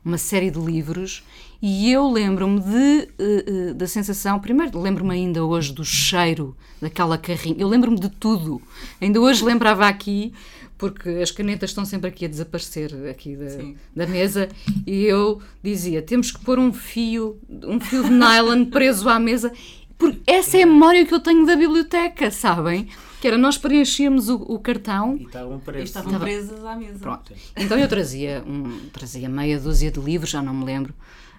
uma 0.04 0.16
série 0.16 0.50
de 0.50 0.60
livros 0.60 1.24
e 1.60 1.90
eu 1.90 2.08
lembro-me 2.08 2.60
de, 2.60 3.08
uh, 3.18 3.70
uh, 3.70 3.74
da 3.74 3.86
sensação, 3.86 4.38
primeiro 4.38 4.78
lembro-me 4.80 5.14
ainda 5.14 5.44
hoje 5.44 5.72
do 5.72 5.84
cheiro 5.84 6.56
daquela 6.80 7.16
carrinha, 7.16 7.56
eu 7.58 7.66
lembro-me 7.66 7.98
de 7.98 8.08
tudo, 8.08 8.60
ainda 9.00 9.20
hoje 9.20 9.42
lembrava 9.42 9.88
aqui 9.88 10.32
porque 10.78 11.08
as 11.08 11.30
canetas 11.30 11.70
estão 11.70 11.84
sempre 11.84 12.08
aqui 12.08 12.24
a 12.24 12.28
desaparecer 12.28 12.92
aqui 13.08 13.36
da, 13.36 14.04
da, 14.04 14.10
mesa 14.10 14.48
e 14.86 15.04
eu 15.04 15.40
dizia 15.62 16.02
temos 16.02 16.30
que 16.30 16.44
pôr 16.44 16.58
um 16.58 16.72
fio 16.72 17.38
um 17.64 17.80
fio 17.80 18.04
de 18.04 18.10
nylon 18.10 18.66
preso 18.66 19.08
à 19.08 19.18
mesa 19.18 19.52
porque 19.98 20.20
essa 20.26 20.58
é 20.58 20.62
a 20.62 20.66
memória 20.66 21.06
que 21.06 21.14
eu 21.14 21.20
tenho 21.20 21.46
da 21.46 21.56
biblioteca 21.56 22.30
sabem? 22.30 22.88
Que 23.20 23.28
era 23.28 23.38
nós 23.38 23.56
preenchíamos 23.56 24.28
o, 24.28 24.36
o 24.36 24.58
cartão 24.58 25.16
e 25.16 25.24
estavam, 25.24 25.58
presos. 25.58 25.80
e 25.80 25.84
estavam 25.84 26.20
presas 26.20 26.64
à 26.64 26.76
mesa. 26.76 26.98
Pronto. 26.98 27.32
Então 27.56 27.78
eu 27.78 27.88
trazia 27.88 28.44
um, 28.46 28.90
trazia 28.90 29.28
meia 29.28 29.58
dúzia 29.58 29.90
de 29.90 29.98
livros 30.00 30.30
já 30.30 30.42
não 30.42 30.52
me 30.52 30.64
lembro 30.66 30.94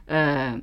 uh, 0.08 0.62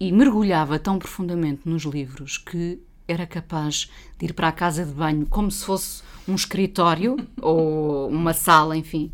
e 0.00 0.12
mergulhava 0.12 0.78
tão 0.78 0.98
profundamente 0.98 1.62
nos 1.64 1.82
livros 1.82 2.38
que 2.38 2.80
era 3.06 3.26
capaz 3.26 3.90
de 4.18 4.26
ir 4.26 4.32
para 4.32 4.48
a 4.48 4.52
casa 4.52 4.84
de 4.84 4.92
banho 4.92 5.26
como 5.26 5.50
se 5.50 5.64
fosse 5.64 6.02
um 6.26 6.34
escritório 6.34 7.16
ou 7.40 8.08
uma 8.08 8.32
sala, 8.32 8.76
enfim. 8.76 9.12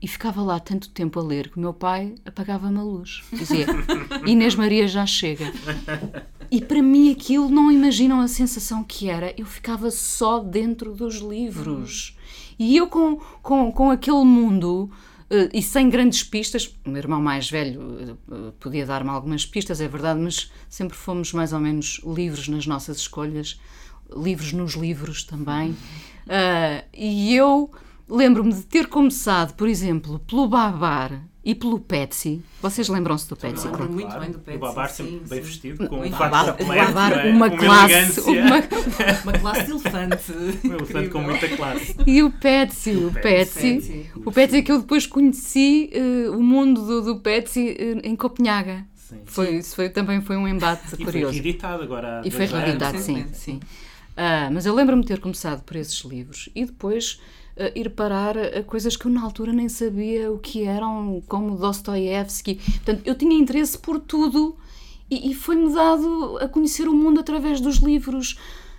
E 0.00 0.06
ficava 0.06 0.42
lá 0.42 0.60
tanto 0.60 0.90
tempo 0.90 1.18
a 1.18 1.22
ler 1.22 1.48
que 1.48 1.56
o 1.56 1.60
meu 1.60 1.72
pai 1.72 2.14
apagava-me 2.24 2.78
a 2.78 2.82
luz. 2.82 3.24
Dizia: 3.32 3.66
Inês 4.26 4.54
Maria 4.54 4.86
já 4.86 5.06
chega. 5.06 5.50
E 6.50 6.60
para 6.60 6.82
mim 6.82 7.10
aquilo 7.10 7.48
não 7.48 7.72
imaginam 7.72 8.20
a 8.20 8.28
sensação 8.28 8.84
que 8.84 9.08
era. 9.08 9.34
Eu 9.36 9.46
ficava 9.46 9.90
só 9.90 10.38
dentro 10.38 10.92
dos 10.94 11.16
livros. 11.16 12.16
E 12.58 12.76
eu 12.76 12.86
com, 12.88 13.16
com, 13.42 13.72
com 13.72 13.90
aquele 13.90 14.24
mundo. 14.24 14.90
Uh, 15.28 15.50
e 15.52 15.60
sem 15.60 15.90
grandes 15.90 16.22
pistas, 16.22 16.72
o 16.84 16.90
meu 16.90 16.98
irmão 16.98 17.20
mais 17.20 17.50
velho 17.50 18.16
uh, 18.28 18.52
podia 18.60 18.86
dar-me 18.86 19.10
algumas 19.10 19.44
pistas, 19.44 19.80
é 19.80 19.88
verdade, 19.88 20.20
mas 20.20 20.52
sempre 20.68 20.96
fomos 20.96 21.32
mais 21.32 21.52
ou 21.52 21.58
menos 21.58 22.00
livres 22.04 22.46
nas 22.46 22.66
nossas 22.66 22.98
escolhas, 22.98 23.60
livros 24.14 24.52
nos 24.52 24.74
livros 24.74 25.24
também. 25.24 25.70
Uh, 25.70 26.84
e 26.94 27.34
eu 27.34 27.70
lembro-me 28.08 28.52
de 28.52 28.62
ter 28.62 28.86
começado, 28.86 29.54
por 29.54 29.68
exemplo, 29.68 30.20
pelo 30.20 30.46
Babar 30.46 31.20
e 31.46 31.54
pelo 31.54 31.78
Petsy. 31.78 32.42
Vocês 32.60 32.88
lembram-se 32.88 33.28
do 33.28 33.36
Petsy? 33.36 33.68
Lembro 33.68 33.92
muito 33.92 34.18
bem 34.18 34.32
do 34.32 34.40
Petsy. 34.40 34.58
O 34.58 34.60
Babar 34.60 34.90
sempre 34.90 35.20
bem 35.28 35.38
sim. 35.38 35.40
vestido, 35.40 35.88
com 35.88 36.00
um 36.00 36.10
fato 36.10 36.60
é? 36.60 36.64
uma, 36.64 37.46
uma 37.46 37.50
classe. 37.50 38.20
Uma... 38.20 38.56
uma... 39.22 39.32
classe 39.32 39.66
de 39.66 39.70
elefante. 39.70 40.32
Um 40.66 40.74
elefante 40.74 41.08
com 41.10 41.20
muita 41.20 41.48
classe. 41.48 41.94
E 42.04 42.20
o 42.20 42.30
Petsy, 42.32 42.90
o, 42.90 43.08
o 43.08 43.12
Petsy, 43.12 44.10
o 44.16 44.32
Petsy 44.32 44.62
que 44.62 44.72
eu 44.72 44.80
depois 44.80 45.06
conheci, 45.06 45.90
uh, 45.94 46.36
o 46.36 46.42
mundo 46.42 46.84
do, 46.84 47.02
do 47.02 47.20
Petsy 47.20 47.76
uh, 47.78 48.00
em 48.02 48.16
Copenhaga. 48.16 48.84
Sim. 48.96 49.20
Foi, 49.24 49.56
isso 49.58 49.76
foi, 49.76 49.88
também 49.88 50.20
foi 50.20 50.36
um 50.36 50.48
embate 50.48 50.82
e 50.98 51.04
curioso. 51.04 51.32
Foi 51.32 51.42
reeditado 51.42 51.80
agora. 51.80 52.22
E 52.24 52.30
foi 52.30 52.46
reeditado, 52.46 52.98
sim, 52.98 53.24
sim. 53.26 53.32
sim. 53.32 53.60
Uh, 54.16 54.50
mas 54.52 54.66
eu 54.66 54.74
lembro-me 54.74 55.02
de 55.02 55.08
ter 55.08 55.20
começado 55.20 55.62
por 55.62 55.76
esses 55.76 56.00
livros 56.00 56.48
e 56.56 56.64
depois 56.64 57.20
ir 57.74 57.90
parar 57.90 58.36
a 58.36 58.62
coisas 58.62 58.96
que 58.96 59.06
eu 59.06 59.10
na 59.10 59.22
altura 59.22 59.52
nem 59.52 59.68
sabia 59.68 60.30
o 60.30 60.38
que 60.38 60.64
eram, 60.64 61.22
como 61.26 61.56
Dostoiévski. 61.56 62.56
Portanto, 62.56 63.02
eu 63.04 63.14
tinha 63.14 63.36
interesse 63.36 63.78
por 63.78 63.98
tudo 63.98 64.56
e, 65.10 65.30
e 65.30 65.34
foi-me 65.34 65.72
dado 65.72 66.38
a 66.38 66.48
conhecer 66.48 66.88
o 66.88 66.94
mundo 66.94 67.20
através 67.20 67.60
dos 67.60 67.76
livros. 67.76 68.38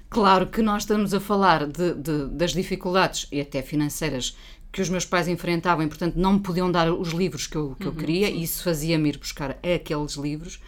Claro 0.10 0.48
que 0.48 0.62
nós 0.62 0.84
estamos 0.84 1.14
a 1.14 1.20
falar 1.20 1.68
de, 1.68 1.94
de, 1.94 2.28
das 2.28 2.54
dificuldades, 2.54 3.28
e 3.32 3.42
até 3.42 3.62
financeiras, 3.62 4.38
que 4.72 4.82
os 4.82 4.90
meus 4.90 5.06
pais 5.06 5.28
enfrentavam 5.28 5.84
e, 5.84 5.88
portanto, 5.88 6.16
não 6.16 6.34
me 6.34 6.40
podiam 6.40 6.72
dar 6.72 6.92
os 6.94 7.10
livros 7.10 7.48
que 7.48 7.56
eu, 7.56 7.76
que 7.80 7.88
uhum, 7.88 7.94
eu 7.94 7.98
queria, 7.98 8.28
sim. 8.28 8.36
e 8.36 8.44
isso 8.44 8.64
fazia-me 8.64 9.10
ir 9.10 9.18
buscar 9.18 9.58
aqueles 9.64 10.14
livros 10.14 10.62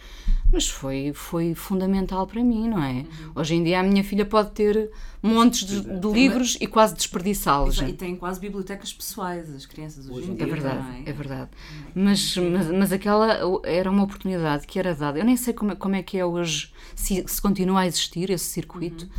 mas 0.52 0.68
foi, 0.68 1.12
foi 1.14 1.54
fundamental 1.54 2.26
para 2.26 2.42
mim, 2.42 2.68
não 2.68 2.82
é? 2.82 2.92
Uhum. 2.92 3.06
Hoje 3.36 3.54
em 3.54 3.62
dia 3.62 3.80
a 3.80 3.82
minha 3.82 4.02
filha 4.02 4.24
pode 4.24 4.50
ter 4.50 4.90
montes 5.22 5.66
de, 5.66 5.80
de 5.80 6.08
livros 6.08 6.56
e 6.60 6.66
quase 6.66 6.94
desperdiçá-los. 6.94 7.80
E 7.80 7.92
tem 7.92 8.16
quase 8.16 8.40
bibliotecas 8.40 8.92
pessoais, 8.92 9.48
as 9.54 9.64
crianças 9.64 10.06
hoje, 10.06 10.18
hoje 10.18 10.30
em 10.32 10.34
dia. 10.34 10.46
É 10.46 10.48
verdade, 10.48 11.02
é? 11.06 11.10
é? 11.10 11.12
verdade. 11.12 11.50
Mas, 11.94 12.36
mas, 12.36 12.70
mas 12.70 12.92
aquela 12.92 13.38
era 13.64 13.90
uma 13.90 14.02
oportunidade 14.02 14.66
que 14.66 14.78
era 14.78 14.94
dada. 14.94 15.18
Eu 15.18 15.24
nem 15.24 15.36
sei 15.36 15.54
como, 15.54 15.76
como 15.76 15.94
é 15.94 16.02
que 16.02 16.18
é 16.18 16.24
hoje, 16.24 16.72
se, 16.94 17.24
se 17.26 17.40
continua 17.40 17.80
a 17.80 17.86
existir 17.86 18.30
esse 18.30 18.46
circuito. 18.46 19.04
Uhum. 19.04 19.10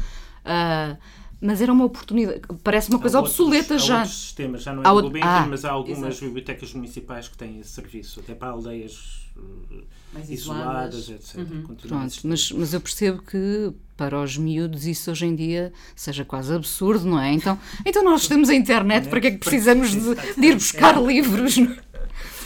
Uh, 0.42 0.98
mas 1.42 1.60
era 1.60 1.74
uma 1.74 1.86
oportunidade, 1.86 2.42
parece 2.64 2.90
uma 2.90 3.00
coisa 3.00 3.18
outros, 3.18 3.40
obsoleta 3.40 3.80
já. 3.80 3.96
Há 3.96 4.00
outros 4.02 4.22
sistemas, 4.22 4.62
já 4.62 4.74
não 4.74 4.84
é 4.84 4.88
há 4.88 4.94
Gulbenkian, 4.94 5.28
ah, 5.28 5.48
mas 5.50 5.66
há 5.66 5.72
algumas 5.72 6.00
exato. 6.00 6.26
bibliotecas 6.26 6.74
municipais 6.74 7.28
que 7.28 7.36
têm 7.36 7.60
esse 7.60 7.72
serviço, 7.72 8.20
até 8.20 8.36
para 8.36 8.50
aldeias 8.50 9.28
uh, 9.36 9.84
Mais 10.14 10.30
isoladas, 10.30 11.10
isoladas 11.10 11.10
etc. 11.10 11.38
Uhum. 11.38 11.76
Pronto, 11.76 12.16
mas, 12.26 12.52
mas 12.52 12.74
eu 12.76 12.80
percebo 12.80 13.24
que 13.24 13.74
para 13.98 14.22
os 14.22 14.38
miúdos 14.38 14.86
isso 14.86 15.10
hoje 15.10 15.26
em 15.26 15.36
dia 15.36 15.74
seja 15.96 16.24
quase 16.24 16.54
absurdo, 16.54 17.06
não 17.06 17.20
é? 17.20 17.34
Então, 17.34 17.58
então 17.84 18.04
nós 18.04 18.28
temos 18.28 18.48
a 18.48 18.54
internet, 18.54 19.10
para 19.10 19.20
que 19.20 19.28
é 19.28 19.32
que 19.32 19.38
precisamos 19.38 19.92
de, 19.92 20.16
de 20.40 20.48
ir 20.48 20.54
buscar 20.54 21.02
livros? 21.02 21.56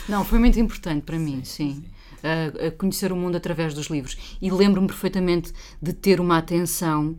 Não, 0.08 0.24
foi 0.24 0.38
muito 0.38 0.58
importante 0.58 1.02
para 1.02 1.18
mim, 1.18 1.42
sim. 1.44 1.84
A, 2.22 2.68
a 2.68 2.70
conhecer 2.70 3.12
o 3.12 3.16
mundo 3.16 3.36
através 3.36 3.74
dos 3.74 3.88
livros. 3.88 4.16
E 4.40 4.50
lembro-me 4.50 4.86
perfeitamente 4.86 5.52
de 5.82 5.92
ter 5.92 6.20
uma 6.20 6.38
atenção 6.38 7.14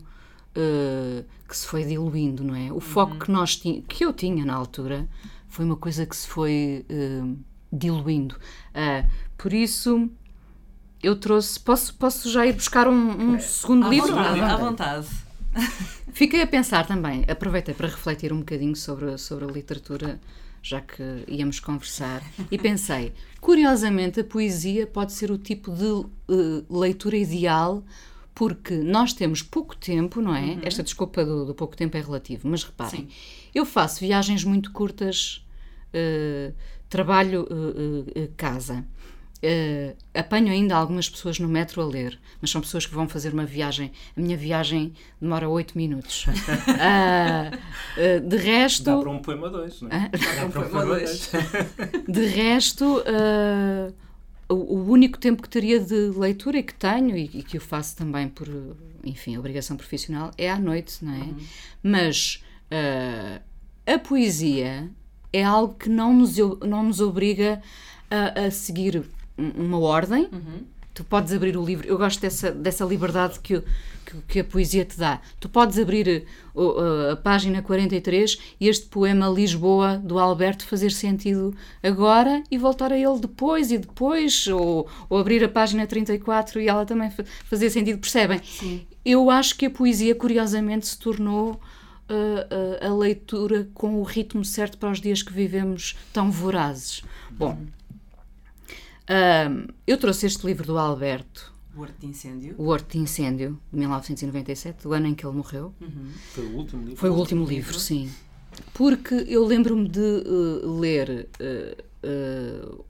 uh, 0.58 1.24
que 1.48 1.56
se 1.56 1.66
foi 1.66 1.84
diluindo, 1.84 2.42
não 2.44 2.54
é? 2.54 2.72
O 2.72 2.80
foco 2.80 3.12
uhum. 3.12 3.18
que, 3.18 3.30
nós 3.30 3.56
que 3.56 4.04
eu 4.04 4.12
tinha 4.12 4.44
na 4.44 4.54
altura 4.54 5.08
foi 5.48 5.64
uma 5.64 5.76
coisa 5.76 6.04
que 6.04 6.16
se 6.16 6.26
foi 6.26 6.84
uh, 6.90 7.38
diluindo. 7.72 8.34
Uh, 8.34 9.08
por 9.36 9.52
isso, 9.52 10.10
eu 11.02 11.16
trouxe. 11.16 11.58
Posso, 11.60 11.94
posso 11.94 12.30
já 12.30 12.46
ir 12.46 12.52
buscar 12.52 12.88
um, 12.88 13.30
um 13.30 13.34
é. 13.36 13.38
segundo 13.38 13.86
à 13.86 13.88
livro? 13.88 14.14
Vontade, 14.14 14.40
à 14.40 14.56
vontade. 14.56 15.08
Fiquei 16.12 16.42
a 16.42 16.46
pensar 16.46 16.86
também, 16.86 17.24
aproveitei 17.28 17.74
para 17.74 17.86
refletir 17.86 18.32
um 18.32 18.38
bocadinho 18.38 18.74
sobre, 18.74 19.16
sobre 19.18 19.44
a 19.44 19.48
literatura, 19.48 20.20
já 20.60 20.80
que 20.80 21.24
íamos 21.28 21.60
conversar, 21.60 22.22
e 22.50 22.58
pensei, 22.58 23.12
curiosamente, 23.40 24.20
a 24.20 24.24
poesia 24.24 24.86
pode 24.86 25.12
ser 25.12 25.30
o 25.30 25.38
tipo 25.38 25.72
de 25.72 25.84
uh, 25.84 26.08
leitura 26.68 27.16
ideal 27.16 27.84
porque 28.38 28.76
nós 28.76 29.12
temos 29.12 29.42
pouco 29.42 29.76
tempo, 29.76 30.20
não 30.22 30.32
é? 30.32 30.42
Uhum. 30.42 30.60
Esta 30.62 30.80
desculpa 30.80 31.24
do, 31.24 31.44
do, 31.44 31.56
pouco 31.56 31.76
tempo 31.76 31.96
é 31.96 32.00
relativo, 32.00 32.46
mas 32.48 32.62
reparem, 32.62 33.00
Sim. 33.00 33.08
eu 33.52 33.66
faço 33.66 33.98
viagens 33.98 34.44
muito 34.44 34.70
curtas, 34.70 35.44
uh, 35.88 36.54
trabalho 36.88 37.48
uh, 37.50 38.02
uh, 38.02 38.32
casa. 38.36 38.84
apanho 40.14 40.52
ainda 40.52 40.76
algumas 40.76 41.08
pessoas 41.10 41.40
no 41.40 41.48
metro 41.48 41.82
a 41.82 41.84
ler, 41.84 42.16
mas 42.40 42.50
são 42.50 42.60
pessoas 42.60 42.86
que 42.86 42.94
vão 42.94 43.08
fazer 43.08 43.34
uma 43.34 43.44
viagem. 43.44 43.90
A 44.16 44.20
minha 44.20 44.36
viagem 44.36 44.92
demora 45.20 45.48
8 45.48 45.76
minutos. 45.76 46.26
de 48.24 48.36
resto. 48.36 48.84
Dá 48.84 48.98
para 48.98 49.10
um 49.10 49.18
poema 49.18 49.50
2, 49.50 49.82
não 49.82 49.90
é? 49.90 50.10
Dá 50.10 50.48
para 50.48 50.60
um 50.60 50.70
poema 50.70 50.84
2. 50.84 51.30
de 52.08 52.26
resto 52.26 53.02
o, 54.48 54.90
único 54.90 55.18
tempo 55.18 55.42
que 55.42 55.48
teria 55.48 55.78
de 55.78 56.10
leitura 56.16 56.58
e 56.58 56.62
que 56.62 56.74
tenho 56.74 57.16
e, 57.16 57.24
e, 57.24 57.42
que 57.42 57.58
eu 57.58 57.60
faço 57.60 57.96
também 57.96 58.28
por, 58.28 58.48
enfim, 59.04 59.36
obrigação 59.36 59.76
profissional 59.76 60.30
é 60.38 60.50
à 60.50 60.58
noite, 60.58 61.04
não 61.04 61.12
é? 61.12 61.18
Uhum. 61.18 61.36
Mas 61.82 62.42
uh, 62.72 63.42
a 63.86 63.98
poesia 63.98 64.90
é 65.32 65.44
algo 65.44 65.74
que 65.74 65.88
não 65.88 66.14
nos, 66.14 66.36
não 66.66 66.82
nos 66.84 67.00
obriga 67.00 67.60
a, 68.10 68.46
a 68.46 68.50
seguir 68.50 69.04
uma 69.36 69.78
ordem. 69.78 70.28
Uhum. 70.32 70.64
Tu 70.98 71.04
podes 71.04 71.32
abrir 71.32 71.56
o 71.56 71.64
livro. 71.64 71.86
Eu 71.86 71.96
gosto 71.96 72.20
dessa, 72.20 72.50
dessa 72.50 72.84
liberdade 72.84 73.38
que, 73.38 73.62
que, 74.04 74.16
que 74.26 74.40
a 74.40 74.44
poesia 74.44 74.84
te 74.84 74.98
dá. 74.98 75.20
Tu 75.38 75.48
podes 75.48 75.78
abrir 75.78 76.26
uh, 76.56 76.60
uh, 76.60 77.10
a 77.12 77.16
página 77.16 77.62
43 77.62 78.36
e 78.60 78.66
este 78.66 78.88
poema 78.88 79.28
Lisboa 79.28 79.96
do 79.96 80.18
Alberto 80.18 80.66
fazer 80.66 80.90
sentido 80.90 81.54
agora 81.84 82.42
e 82.50 82.58
voltar 82.58 82.92
a 82.92 82.98
ele 82.98 83.16
depois 83.20 83.70
e 83.70 83.78
depois, 83.78 84.48
ou, 84.48 84.88
ou 85.08 85.18
abrir 85.20 85.44
a 85.44 85.48
página 85.48 85.86
34 85.86 86.60
e 86.60 86.66
ela 86.66 86.84
também 86.84 87.12
fazer 87.44 87.70
sentido. 87.70 88.00
Percebem? 88.00 88.40
Sim. 88.42 88.84
Eu 89.04 89.30
acho 89.30 89.56
que 89.56 89.66
a 89.66 89.70
poesia, 89.70 90.16
curiosamente, 90.16 90.88
se 90.88 90.98
tornou 90.98 91.52
uh, 91.52 92.84
a 92.84 92.92
leitura 92.92 93.68
com 93.72 94.00
o 94.00 94.02
ritmo 94.02 94.44
certo 94.44 94.76
para 94.78 94.90
os 94.90 95.00
dias 95.00 95.22
que 95.22 95.32
vivemos 95.32 95.96
tão 96.12 96.28
vorazes. 96.28 97.04
Bom. 97.30 97.56
Um, 99.08 99.66
eu 99.86 99.96
trouxe 99.96 100.26
este 100.26 100.46
livro 100.46 100.66
do 100.66 100.78
Alberto. 100.78 101.52
O 101.74 101.80
Horto 101.80 102.00
de 102.00 102.06
Incêndio. 102.06 102.54
O 102.58 102.66
Horto 102.66 102.92
de 102.92 102.98
Incêndio, 102.98 103.58
de 103.72 103.78
1997, 103.78 104.86
o 104.86 104.92
ano 104.92 105.06
em 105.06 105.14
que 105.14 105.24
ele 105.24 105.36
morreu. 105.36 105.74
Uhum. 105.80 106.10
Foi 106.34 106.44
o 106.44 106.56
último 106.56 106.82
livro? 106.82 106.96
Foi 106.96 107.10
o 107.10 107.14
último 107.14 107.40
livro, 107.46 107.70
livro 107.70 107.80
sim. 107.80 108.10
Porque 108.74 109.14
eu 109.28 109.44
lembro-me 109.46 109.88
de 109.88 110.00
uh, 110.00 110.78
ler 110.78 111.28
uh, 111.40 112.76
uh, 112.76 112.84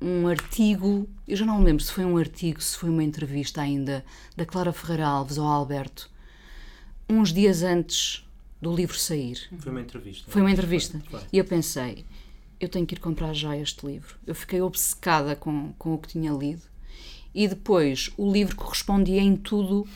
um 0.00 0.26
artigo, 0.26 1.08
eu 1.28 1.36
já 1.36 1.44
não 1.44 1.58
me 1.58 1.64
lembro 1.64 1.84
se 1.84 1.92
foi 1.92 2.04
um 2.04 2.16
artigo, 2.16 2.60
se 2.60 2.76
foi 2.76 2.90
uma 2.90 3.04
entrevista 3.04 3.60
ainda, 3.60 4.04
da 4.36 4.44
Clara 4.44 4.72
Ferreira 4.72 5.06
Alves 5.06 5.38
ao 5.38 5.46
Alberto, 5.46 6.10
uns 7.08 7.32
dias 7.32 7.62
antes 7.62 8.26
do 8.60 8.74
livro 8.74 8.98
sair. 8.98 9.38
Foi 9.58 9.70
uma 9.70 9.80
entrevista. 9.80 10.30
Foi 10.30 10.40
uma 10.40 10.50
entrevista. 10.50 11.00
Foi, 11.08 11.20
foi. 11.20 11.28
E 11.32 11.38
eu 11.38 11.44
pensei, 11.44 12.04
eu 12.64 12.68
tenho 12.68 12.86
que 12.86 12.94
ir 12.94 13.00
comprar 13.00 13.34
já 13.34 13.56
este 13.56 13.86
livro. 13.86 14.16
Eu 14.26 14.34
fiquei 14.34 14.60
obcecada 14.60 15.34
com, 15.34 15.72
com 15.78 15.94
o 15.94 15.98
que 15.98 16.08
tinha 16.08 16.32
lido. 16.32 16.62
E 17.34 17.48
depois 17.48 18.10
o 18.16 18.30
livro 18.30 18.56
correspondia 18.56 19.20
em 19.20 19.36
tudo 19.36 19.86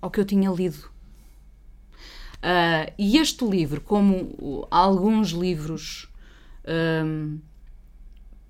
ao 0.00 0.10
que 0.10 0.20
eu 0.20 0.24
tinha 0.24 0.50
lido. 0.50 0.88
Uh, 2.36 2.92
e 2.98 3.16
este 3.16 3.44
livro, 3.44 3.80
como 3.80 4.66
alguns 4.70 5.30
livros, 5.30 6.08
um, 7.04 7.38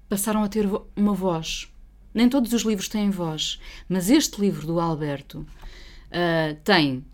passaram 0.09 0.43
a 0.43 0.49
ter 0.49 0.69
uma 0.97 1.15
voz. 1.15 1.69
Nem 2.13 2.29
todos 2.29 2.53
os 2.53 2.63
livros 2.63 2.89
têm 2.89 3.11
voz, 3.11 3.61
mas 3.89 4.11
este 4.11 4.41
livro 4.41 4.67
do 4.67 4.81
Alberto 4.81 5.41
uh, 5.41 6.55
tem 6.63 7.05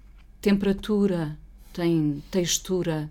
temperatura, 0.41 1.39
tem 1.73 2.23
textura, 2.31 3.11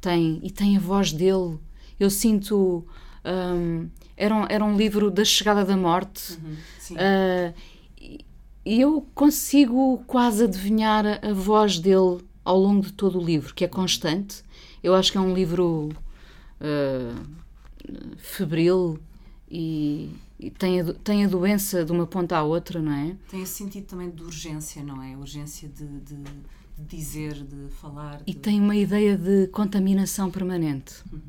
tem 0.00 0.40
e 0.42 0.50
tem 0.50 0.76
a 0.76 0.80
voz 0.80 1.12
dele 1.12 1.58
eu 2.00 2.08
sinto. 2.08 2.84
Um, 3.24 3.88
era, 4.16 4.34
um, 4.34 4.46
era 4.48 4.64
um 4.64 4.76
livro 4.76 5.10
da 5.10 5.24
chegada 5.24 5.64
da 5.64 5.76
morte. 5.76 6.38
Uhum, 6.42 6.96
uh, 6.96 7.54
e 8.64 8.80
eu 8.80 9.06
consigo 9.14 10.02
quase 10.06 10.44
adivinhar 10.44 11.04
a, 11.06 11.30
a, 11.30 11.32
voz 11.32 11.78
dele 11.78 12.18
ao 12.44 12.58
longo 12.58 12.82
de 12.82 12.92
todo 12.92 13.18
o 13.18 13.24
livro, 13.24 13.54
que 13.54 13.64
é 13.64 13.68
constante. 13.68 14.42
Eu 14.82 14.94
acho 14.94 15.12
que 15.12 15.18
é 15.18 15.20
um 15.20 15.34
livro 15.34 15.90
uh, 16.60 18.16
febril 18.18 18.98
e, 19.50 20.10
e 20.38 20.50
tem, 20.50 20.80
a, 20.80 20.92
tem 20.94 21.24
a 21.24 21.28
doença 21.28 21.84
de 21.84 21.92
uma 21.92 22.06
ponta 22.06 22.36
à 22.36 22.42
outra, 22.42 22.80
não 22.80 22.92
é? 22.92 23.16
Tem 23.30 23.42
esse 23.42 23.54
sentido 23.54 23.86
também 23.86 24.10
de 24.10 24.22
urgência, 24.22 24.82
não 24.82 25.02
é? 25.02 25.16
Urgência 25.16 25.68
de, 25.68 25.86
de, 26.00 26.16
de 26.16 26.84
dizer, 26.86 27.34
de 27.34 27.68
falar. 27.74 28.18
De... 28.18 28.30
E 28.30 28.34
tem 28.34 28.60
uma 28.60 28.76
ideia 28.76 29.16
de 29.16 29.48
contaminação 29.48 30.30
permanente. 30.30 30.94
Uhum. 31.12 31.20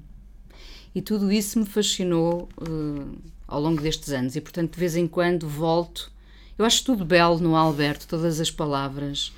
E 0.93 1.01
tudo 1.01 1.31
isso 1.31 1.59
me 1.59 1.65
fascinou 1.65 2.49
uh, 2.61 3.17
ao 3.47 3.61
longo 3.61 3.81
destes 3.81 4.09
anos. 4.09 4.35
E, 4.35 4.41
portanto, 4.41 4.73
de 4.73 4.79
vez 4.79 4.95
em 4.95 5.07
quando 5.07 5.47
volto. 5.47 6.11
Eu 6.57 6.65
acho 6.65 6.83
tudo 6.83 7.03
belo 7.03 7.39
no 7.39 7.55
Alberto, 7.55 8.07
todas 8.07 8.39
as 8.39 8.51
palavras. 8.51 9.33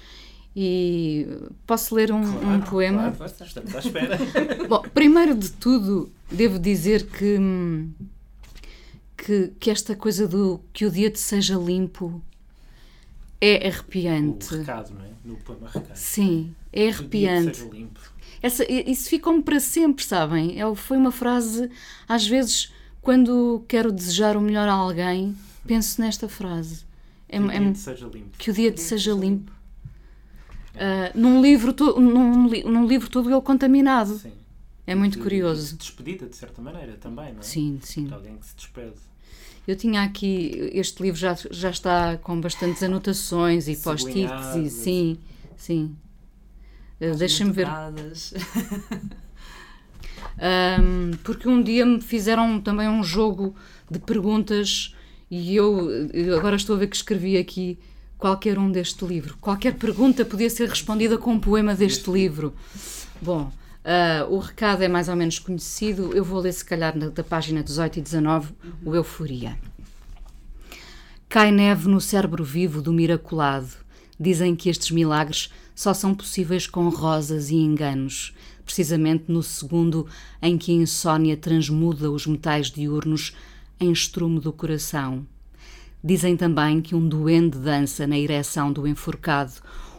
E 0.55 1.27
posso 1.65 1.95
ler 1.95 2.11
um, 2.11 2.21
claro, 2.21 2.47
um 2.47 2.61
poema? 2.61 3.11
Claro, 3.11 3.33
estamos 3.43 3.75
à 3.75 3.79
espera. 3.79 4.19
Bom, 4.69 4.81
primeiro 4.93 5.35
de 5.35 5.51
tudo, 5.51 6.11
devo 6.31 6.59
dizer 6.59 7.07
que, 7.07 7.37
que, 9.17 9.51
que, 9.59 9.71
esta 9.71 9.95
coisa 9.95 10.27
do 10.27 10.61
que 10.71 10.85
o 10.85 10.91
dia 10.91 11.09
te 11.09 11.19
seja 11.19 11.55
limpo 11.55 12.21
é 13.41 13.67
arrepiante. 13.67 14.53
O 14.53 14.57
recado, 14.59 14.93
não 14.93 15.03
é? 15.03 15.09
No 15.25 15.37
poema 15.37 15.67
recado. 15.67 15.95
Sim, 15.95 16.53
é 16.71 16.89
arrepiante. 16.89 17.09
Que 17.09 17.47
o 17.47 17.49
dia 17.49 17.49
te 17.49 17.57
seja 17.57 17.69
limpo. 17.71 18.12
Essa, 18.43 18.69
isso 18.69 19.07
ficou-me 19.07 19.41
para 19.41 19.57
sempre, 19.57 20.03
sabem? 20.03 20.61
É, 20.61 20.75
foi 20.75 20.97
uma 20.97 21.13
frase, 21.13 21.71
às 22.05 22.27
vezes, 22.27 22.73
quando 23.01 23.63
quero 23.69 23.89
desejar 23.89 24.35
o 24.35 24.41
melhor 24.41 24.67
a 24.67 24.73
alguém, 24.73 25.33
penso 25.65 26.01
nesta 26.01 26.27
frase. 26.27 26.83
É, 27.29 27.37
que 27.39 27.45
o 27.45 27.47
dia 27.47 27.57
é, 27.57 28.09
limpo. 28.13 28.37
Que 28.37 28.51
o 28.51 28.53
dia 28.53 28.71
te 28.73 28.81
seja 28.81 29.13
limpo. 29.13 29.49
Uh, 30.75 31.17
num, 31.17 31.41
livro 31.41 31.71
to, 31.71 31.99
num, 32.01 32.49
num 32.49 32.85
livro 32.85 33.09
todo 33.09 33.31
ele 33.31 33.41
contaminado. 33.41 34.17
Sim. 34.17 34.33
É 34.85 34.93
muito 34.93 35.17
de, 35.17 35.23
curioso. 35.23 35.71
De 35.71 35.77
despedida, 35.77 36.25
de 36.25 36.35
certa 36.35 36.61
maneira, 36.61 36.93
também, 36.93 37.31
não 37.31 37.39
é? 37.39 37.43
Sim, 37.43 37.79
sim. 37.81 38.05
De 38.05 38.13
alguém 38.13 38.35
que 38.35 38.45
se 38.45 38.55
despede. 38.57 38.95
Eu 39.65 39.77
tinha 39.77 40.03
aqui, 40.03 40.69
este 40.73 41.01
livro 41.01 41.17
já, 41.17 41.33
já 41.49 41.69
está 41.69 42.17
com 42.17 42.41
bastantes 42.41 42.83
anotações 42.83 43.69
e 43.69 43.77
post-its 43.77 44.55
e 44.57 44.69
sim, 44.69 45.17
sim. 45.55 45.95
Uh, 47.03 47.15
Deixa-me 47.17 47.51
ver. 47.51 47.67
um, 50.79 51.11
porque 51.23 51.49
um 51.49 51.61
dia 51.61 51.85
me 51.85 51.99
fizeram 51.99 52.61
também 52.61 52.87
um 52.87 53.03
jogo 53.03 53.55
de 53.89 53.99
perguntas 53.99 54.95
e 55.29 55.55
eu, 55.55 55.89
eu 56.13 56.37
agora 56.37 56.55
estou 56.55 56.75
a 56.75 56.79
ver 56.79 56.87
que 56.87 56.95
escrevi 56.95 57.37
aqui 57.37 57.77
qualquer 58.17 58.57
um 58.57 58.71
deste 58.71 59.03
livro. 59.05 59.37
Qualquer 59.41 59.73
pergunta 59.73 60.23
podia 60.23 60.49
ser 60.49 60.69
respondida 60.69 61.17
com 61.17 61.33
um 61.33 61.39
poema 61.39 61.75
deste 61.75 62.09
livro. 62.09 62.53
Bom, 63.21 63.51
uh, 63.83 64.33
o 64.33 64.39
recado 64.39 64.81
é 64.81 64.87
mais 64.87 65.09
ou 65.09 65.15
menos 65.15 65.39
conhecido. 65.39 66.13
Eu 66.13 66.23
vou 66.23 66.39
ler, 66.39 66.53
se 66.53 66.63
calhar, 66.63 66.97
na, 66.97 67.09
da 67.09 67.23
página 67.23 67.61
18 67.61 67.99
e 67.99 68.01
19, 68.01 68.53
uhum. 68.63 68.71
o 68.85 68.95
Euforia. 68.95 69.57
Cai 71.27 71.51
neve 71.51 71.89
no 71.89 71.99
cérebro 71.99 72.43
vivo 72.43 72.81
do 72.81 72.93
miraculado. 72.93 73.71
Dizem 74.19 74.55
que 74.55 74.69
estes 74.69 74.91
milagres 74.91 75.51
só 75.75 75.93
são 75.93 76.13
possíveis 76.13 76.67
com 76.67 76.89
rosas 76.89 77.49
e 77.49 77.55
enganos, 77.55 78.33
precisamente 78.65 79.25
no 79.27 79.43
segundo 79.43 80.07
em 80.41 80.57
que 80.57 80.71
a 80.71 80.75
insônia 80.75 81.35
transmuda 81.37 82.11
os 82.11 82.25
metais 82.25 82.71
diurnos 82.71 83.35
em 83.79 83.91
estrume 83.91 84.39
do 84.39 84.53
coração. 84.53 85.25
Dizem 86.03 86.35
também 86.35 86.81
que 86.81 86.95
um 86.95 87.07
duende 87.07 87.57
dança 87.57 88.05
na 88.05 88.17
ereção 88.17 88.71
do 88.71 88.87
enforcado, 88.87 89.53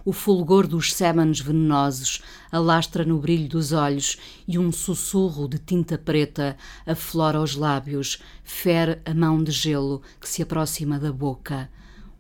o 0.05 0.13
fulgor 0.13 0.67
dos 0.67 0.93
sémanos 0.93 1.41
venenosos 1.41 2.23
alastra 2.53 3.07
no 3.07 3.19
brilho 3.19 3.49
dos 3.49 3.73
olhos 3.73 4.19
e 4.47 4.59
um 4.59 4.71
sussurro 4.71 5.49
de 5.49 5.59
tinta 5.59 5.97
preta 5.97 6.59
aflora 6.87 7.41
os 7.41 7.57
lábios, 7.57 8.21
fere 8.43 8.99
a 9.07 9.15
mão 9.15 9.43
de 9.43 9.51
gelo 9.51 10.03
que 10.21 10.29
se 10.29 10.43
aproxima 10.43 10.99
da 10.99 11.11
boca. 11.11 11.71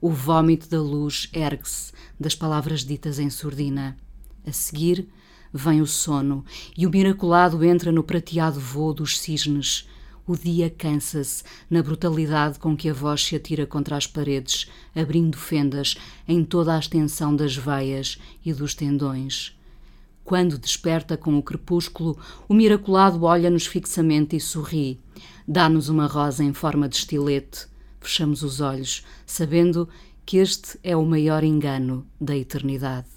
O 0.06 0.10
vômito 0.10 0.68
da 0.68 0.82
luz 0.82 1.30
ergue-se 1.32 1.90
das 2.20 2.34
palavras 2.34 2.84
ditas 2.84 3.18
em 3.18 3.30
surdina. 3.30 3.96
A 4.46 4.52
seguir, 4.52 5.08
vem 5.50 5.80
o 5.80 5.86
sono 5.86 6.44
e 6.76 6.86
o 6.86 6.90
miraculado 6.90 7.64
entra 7.64 7.90
no 7.90 8.04
prateado 8.04 8.60
voo 8.60 8.92
dos 8.92 9.18
cisnes. 9.18 9.88
O 10.26 10.36
dia 10.36 10.68
cansa-se 10.68 11.42
na 11.70 11.82
brutalidade 11.82 12.58
com 12.58 12.76
que 12.76 12.90
a 12.90 12.92
voz 12.92 13.24
se 13.24 13.34
atira 13.34 13.64
contra 13.64 13.96
as 13.96 14.06
paredes, 14.06 14.70
abrindo 14.94 15.38
fendas 15.38 15.96
em 16.28 16.44
toda 16.44 16.76
a 16.76 16.78
extensão 16.78 17.34
das 17.34 17.56
veias 17.56 18.18
e 18.44 18.52
dos 18.52 18.74
tendões. 18.74 19.58
Quando 20.22 20.58
desperta 20.58 21.16
com 21.16 21.38
o 21.38 21.42
crepúsculo, 21.42 22.18
o 22.46 22.52
miraculado 22.52 23.24
olha-nos 23.24 23.64
fixamente 23.64 24.36
e 24.36 24.40
sorri. 24.40 25.00
Dá-nos 25.48 25.88
uma 25.88 26.06
rosa 26.06 26.44
em 26.44 26.52
forma 26.52 26.90
de 26.90 26.96
estilete 26.96 27.72
fechamos 28.08 28.42
os 28.42 28.60
olhos, 28.60 29.04
sabendo 29.26 29.88
que 30.24 30.38
este 30.38 30.78
é 30.82 30.96
o 30.96 31.04
maior 31.04 31.44
engano 31.44 32.06
da 32.20 32.36
eternidade. 32.36 33.08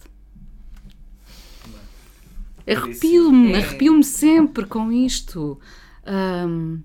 Arrepio-me, 2.68 3.54
é. 3.54 3.58
arrepio-me 3.58 4.04
sempre 4.04 4.66
com 4.66 4.92
isto. 4.92 5.60
Um, 6.06 6.82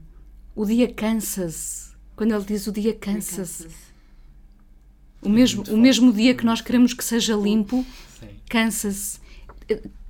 o 0.55 0.65
dia 0.65 0.93
cansa-se. 0.93 1.93
Quando 2.15 2.35
ele 2.35 2.45
diz 2.45 2.67
o 2.67 2.73
dia 2.73 2.95
cansa-se. 2.95 3.67
O 5.21 5.29
mesmo, 5.29 5.65
o 5.69 5.77
mesmo 5.77 6.13
dia 6.13 6.35
que 6.35 6.45
nós 6.45 6.61
queremos 6.61 6.95
que 6.95 7.05
seja 7.05 7.35
limpo, 7.35 7.85
cansa-se 8.49 9.21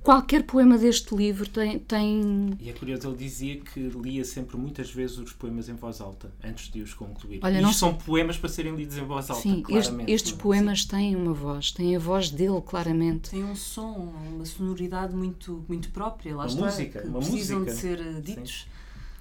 qualquer 0.03 0.43
poema 0.43 0.77
deste 0.77 1.15
livro 1.15 1.47
tem, 1.49 1.79
tem. 1.79 2.51
E 2.59 2.69
é 2.69 2.73
curioso, 2.73 3.07
ele 3.07 3.17
dizia 3.17 3.57
que 3.57 3.79
lia 3.79 4.25
sempre 4.25 4.57
muitas 4.57 4.91
vezes 4.91 5.17
os 5.17 5.31
poemas 5.31 5.69
em 5.69 5.73
voz 5.73 6.01
alta, 6.01 6.31
antes 6.43 6.69
de 6.69 6.81
os 6.81 6.93
concluir. 6.93 7.39
Olha, 7.41 7.61
não 7.61 7.71
são 7.71 7.93
poemas 7.93 8.37
para 8.37 8.49
serem 8.49 8.75
lidos 8.75 8.97
em 8.97 9.05
voz 9.05 9.29
alta. 9.29 9.41
Sim, 9.41 9.61
claramente. 9.61 10.11
estes 10.11 10.33
poemas 10.33 10.81
Sim. 10.81 10.87
têm 10.89 11.15
uma 11.15 11.33
voz, 11.33 11.71
têm 11.71 11.95
a 11.95 11.99
voz 11.99 12.29
dele, 12.29 12.61
claramente. 12.61 13.29
Tem 13.31 13.43
um 13.43 13.55
som, 13.55 14.13
uma 14.33 14.45
sonoridade 14.45 15.15
muito, 15.15 15.63
muito 15.67 15.89
própria, 15.89 16.35
lá 16.35 16.43
uma 16.43 16.47
está, 16.47 16.65
música, 16.65 17.01
que 17.01 17.07
uma 17.07 17.19
precisam 17.19 17.59
música. 17.59 17.73
de 17.73 17.79
ser 17.81 17.99
eh, 17.99 18.21
ditos. 18.21 18.67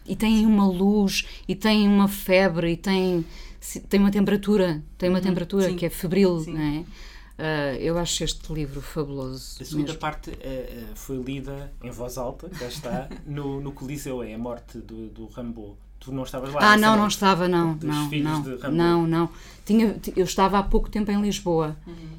e 0.05 0.17
têm 0.17 0.45
uma 0.45 0.67
luz, 0.67 1.25
e 1.47 1.55
têm 1.55 1.87
uma 1.87 2.09
febre, 2.09 2.73
e 2.73 2.77
têm, 2.77 3.25
tem 3.89 4.01
uma 4.01 4.11
temperatura, 4.11 4.83
tem 4.99 5.09
uma 5.09 5.21
temperatura 5.21 5.69
sim. 5.69 5.77
que 5.77 5.87
é 5.87 5.91
febril, 5.91 6.41
Sim. 6.41 6.55
não 6.55 6.61
é? 6.61 6.85
Ah, 7.39 7.75
eu 7.79 7.99
acho 7.99 8.23
este 8.25 8.53
livro 8.53 8.81
fabuloso. 8.81 9.57
A 9.61 9.65
segunda 9.65 9.87
mesmo. 9.89 9.99
parte 9.99 10.31
eh, 10.41 10.85
foi 10.95 11.17
lida 11.17 11.73
em 11.83 11.91
voz 11.91 12.17
alta, 12.19 12.49
cá 12.51 12.67
está, 12.67 13.09
no, 13.27 13.61
no 13.61 13.73
Coliseu, 13.73 14.23
é 14.23 14.35
a 14.35 14.39
morte 14.39 14.79
do, 14.79 15.09
do 15.09 15.27
Rambo. 15.27 15.77
Tu 15.99 16.13
não 16.13 16.25
estavas 16.25 16.53
lá? 16.53 16.73
Ah, 16.73 16.77
não, 16.77 16.97
não 16.97 17.07
estava, 17.07 17.47
não, 17.47 17.75
Dos 17.77 17.89
não, 17.89 18.11
filhos 18.11 18.31
não, 18.31 18.43
de 18.43 18.57
Rambo. 18.57 18.77
não, 18.77 19.07
não. 19.07 19.31
Tinha, 19.65 19.95
ti- 19.95 20.13
eu 20.17 20.25
estava 20.25 20.59
há 20.59 20.63
pouco 20.63 20.91
tempo 20.91 21.11
em 21.13 21.21
Lisboa. 21.23 21.77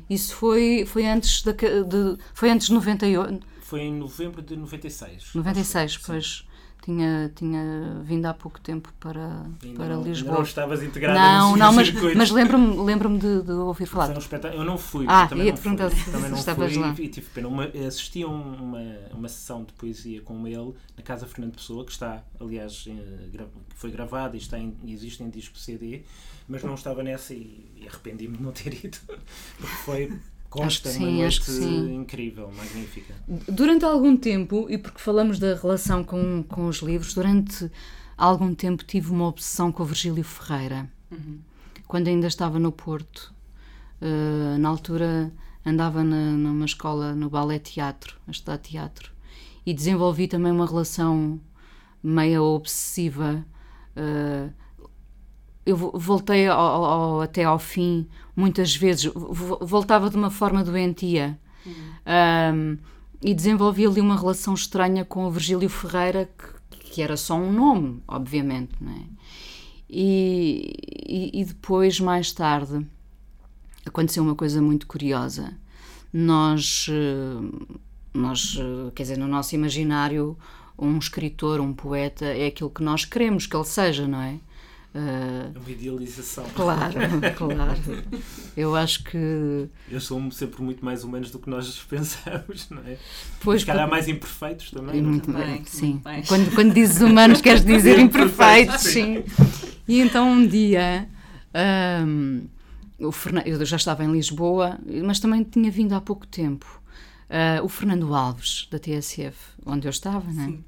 Isso 0.09 0.33
foi, 0.35 0.85
foi 0.85 1.05
antes 1.05 1.43
da, 1.43 1.51
de, 1.51 2.17
foi 2.33 2.49
antes 2.49 2.67
de 2.67 2.73
98, 2.73 3.45
Foi 3.61 3.81
em 3.81 3.93
novembro 3.93 4.41
de 4.41 4.55
96. 4.55 5.31
96, 5.35 5.93
Sim. 5.95 6.45
Tinha, 6.83 7.31
tinha 7.35 8.01
vindo 8.03 8.25
há 8.25 8.33
pouco 8.33 8.59
tempo 8.59 8.93
para, 8.99 9.45
Ainda 9.63 9.77
para 9.77 9.95
não, 9.95 10.03
Lisboa. 10.03 10.35
não 10.35 10.43
estavas 10.43 10.83
integrada 10.83 11.17
Não, 11.19 11.55
não, 11.55 11.71
mas, 11.73 11.87
circuito. 11.87 12.17
mas 12.17 12.29
lembro-me 12.29 12.75
lembro 12.83 13.17
de, 13.17 13.41
de 13.41 13.51
ouvir 13.51 13.83
um 13.83 13.87
falar. 13.87 14.17
espetáculo. 14.17 14.61
Eu 14.61 14.65
não 14.65 14.77
fui. 14.77 15.05
Ah, 15.07 15.25
também 15.27 15.45
ia-te 15.45 15.55
não 15.55 15.61
fui. 15.63 15.77
perguntar 15.77 15.95
se 15.95 16.11
Também 16.11 16.29
não 16.29 16.37
estavas 16.37 16.73
fui 16.73 16.81
lá. 16.81 16.95
E, 16.99 17.07
tive 17.07 17.27
pena. 17.29 17.47
Uma, 17.47 17.65
assisti 17.87 18.23
a 18.23 18.27
um- 18.27 18.53
uma, 18.55 18.81
uma 19.13 19.29
sessão 19.29 19.63
de 19.63 19.71
poesia 19.73 20.21
com 20.21 20.45
ele 20.47 20.73
na 20.97 21.03
Casa 21.03 21.25
Fernando 21.25 21.53
Pessoa, 21.55 21.85
que 21.85 21.91
está, 21.91 22.23
aliás, 22.39 22.85
eh, 22.87 23.45
foi 23.75 23.89
gravada 23.91 24.35
e 24.35 24.39
está 24.39 24.59
em, 24.59 24.75
existe 24.85 25.23
em 25.23 25.29
disco 25.29 25.57
CD, 25.57 26.01
mas 26.47 26.63
não 26.63 26.73
estava 26.75 27.01
nessa 27.01 27.33
e, 27.33 27.71
e 27.77 27.87
arrependi-me 27.87 28.35
de 28.37 28.43
não 28.43 28.51
ter 28.51 28.73
ido. 28.85 28.97
Porque 29.57 29.75
foi. 29.85 30.13
Consta, 30.53 30.91
que 30.91 30.97
uma 30.97 31.07
sim, 31.07 31.23
acho 31.23 31.41
que 31.41 31.51
sim. 31.51 31.95
incrível, 31.95 32.51
magnífica. 32.55 33.15
Durante 33.47 33.85
algum 33.85 34.15
tempo, 34.15 34.67
e 34.69 34.77
porque 34.77 34.99
falamos 34.99 35.39
da 35.39 35.55
relação 35.55 36.03
com, 36.03 36.43
com 36.43 36.67
os 36.67 36.77
livros, 36.77 37.13
durante 37.13 37.71
algum 38.17 38.53
tempo 38.53 38.83
tive 38.83 39.11
uma 39.11 39.27
obsessão 39.27 39.71
com 39.71 39.83
o 39.83 39.85
Virgílio 39.85 40.23
Ferreira. 40.23 40.89
Quando 41.87 42.07
ainda 42.07 42.27
estava 42.27 42.59
no 42.59 42.71
Porto. 42.71 43.33
Uh, 44.01 44.57
na 44.57 44.67
altura 44.67 45.31
andava 45.65 46.03
na, 46.03 46.31
numa 46.31 46.65
escola 46.65 47.15
no 47.15 47.29
balé 47.29 47.57
teatro, 47.57 48.17
a 48.27 48.31
estudar 48.31 48.57
teatro. 48.57 49.11
E 49.65 49.73
desenvolvi 49.73 50.27
também 50.27 50.51
uma 50.51 50.67
relação 50.67 51.39
meia 52.03 52.41
obsessiva. 52.41 53.45
uh, 53.95 54.62
eu 55.65 55.75
vo- 55.77 55.91
voltei 55.97 56.47
ao- 56.47 56.83
ao- 56.85 57.21
até 57.21 57.43
ao 57.43 57.57
fim 57.59 58.07
muitas 58.35 58.75
vezes, 58.75 59.05
vo- 59.13 59.59
voltava 59.61 60.09
de 60.09 60.15
uma 60.17 60.29
forma 60.29 60.63
doentia. 60.63 61.39
Um, 62.53 62.77
e 63.21 63.33
desenvolvi 63.33 63.85
ali 63.85 64.01
uma 64.01 64.17
relação 64.19 64.53
estranha 64.53 65.05
com 65.05 65.25
o 65.25 65.31
Virgílio 65.31 65.69
Ferreira, 65.69 66.29
que, 66.69 66.77
que 66.77 67.01
era 67.01 67.15
só 67.15 67.35
um 67.35 67.53
nome, 67.53 68.01
obviamente, 68.07 68.71
não 68.81 68.91
é? 68.91 69.03
E, 69.89 70.73
e, 71.07 71.41
e 71.41 71.45
depois, 71.45 71.99
mais 71.99 72.31
tarde, 72.33 72.85
aconteceu 73.85 74.23
uma 74.23 74.35
coisa 74.35 74.61
muito 74.61 74.87
curiosa. 74.87 75.53
Nós, 76.11 76.87
eh, 76.89 77.77
nós, 78.13 78.57
eh, 78.59 78.91
quer 78.93 79.03
dizer, 79.03 79.17
no 79.17 79.27
nosso 79.27 79.55
imaginário, 79.55 80.37
um 80.77 80.97
escritor, 80.97 81.59
um 81.59 81.73
poeta, 81.73 82.25
é 82.25 82.47
aquilo 82.47 82.69
que 82.69 82.83
nós 82.83 83.05
queremos 83.05 83.45
que 83.45 83.55
ele 83.55 83.63
seja, 83.65 84.07
não 84.07 84.19
é? 84.21 84.37
Eh, 84.95 85.51
É 85.55 85.59
uma 85.59 85.69
idealização. 85.71 86.45
claro, 86.55 86.93
claro. 87.35 88.03
Eu 88.55 88.75
acho 88.75 89.03
que. 89.03 89.67
Eles 89.89 90.03
são 90.03 90.29
sempre 90.29 90.61
muito 90.61 90.85
mais 90.85 91.03
humanos 91.03 91.31
do 91.31 91.39
que 91.39 91.49
nós 91.49 91.79
pensamos, 91.89 92.67
não 92.69 92.81
é? 92.85 92.97
Pois, 93.41 93.61
Os 93.61 93.65
caras 93.65 93.89
mais 93.89 94.07
imperfeitos 94.07 94.69
também. 94.71 95.01
Não 95.01 95.09
é? 95.09 95.11
muito 95.11 95.25
Também, 95.25 95.41
bem, 95.43 95.51
muito 95.55 95.69
sim. 95.71 96.01
bem. 96.03 96.21
Quando, 96.23 96.53
quando 96.53 96.73
dizes 96.73 97.01
humanos, 97.01 97.41
queres 97.41 97.63
dizer 97.65 97.97
imperfeitos, 97.99 98.95
Imperfeitos, 98.95 99.35
sim. 99.37 99.73
E 99.87 99.99
então 99.99 100.29
um 100.31 100.45
dia, 100.47 101.09
o 102.99 103.11
Fernan- 103.11 103.43
eu 103.45 103.63
já 103.65 103.77
estava 103.77 104.03
em 104.03 104.11
Lisboa, 104.11 104.77
mas 105.03 105.19
também 105.19 105.43
tinha 105.43 105.69
vindo 105.71 105.93
há 105.93 106.01
pouco 106.01 106.25
tempo. 106.27 106.81
Ah, 107.29 107.61
o 107.63 107.67
Fernando 107.69 108.13
Alves, 108.13 108.67
da 108.71 108.77
TSF, 108.77 109.35
onde 109.65 109.87
eu 109.87 109.89
estava, 109.91 110.31
né? 110.31 110.45
Sim. 110.45 110.63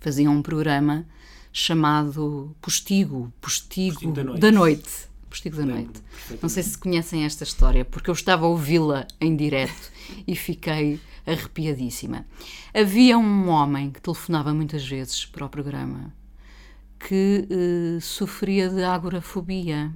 fazia 0.00 0.30
um 0.30 0.40
programa 0.40 1.04
chamado 1.52 2.54
Postigo, 2.60 3.32
Postigo, 3.40 3.94
Postigo 3.94 4.12
da 4.12 4.24
Noite. 4.24 4.40
da 4.40 4.52
Noite. 4.52 5.10
Postigo 5.28 5.56
da 5.56 5.66
Noite. 5.66 6.02
Não 6.42 6.48
sei 6.48 6.62
se 6.62 6.76
conhecem 6.76 7.24
esta 7.24 7.44
história, 7.44 7.84
porque 7.84 8.10
eu 8.10 8.14
estava 8.14 8.46
a 8.46 8.48
ouvi-la 8.48 9.06
em 9.20 9.36
direto 9.36 9.92
e 10.26 10.34
fiquei 10.34 11.00
arrepiadíssima. 11.26 12.26
Havia 12.74 13.16
um 13.16 13.48
homem 13.48 13.90
que 13.90 14.00
telefonava 14.00 14.52
muitas 14.52 14.86
vezes 14.86 15.24
para 15.24 15.46
o 15.46 15.48
programa 15.48 16.12
que 16.98 17.46
eh, 17.48 18.00
sofria 18.00 18.68
de 18.68 18.82
agorafobia. 18.84 19.90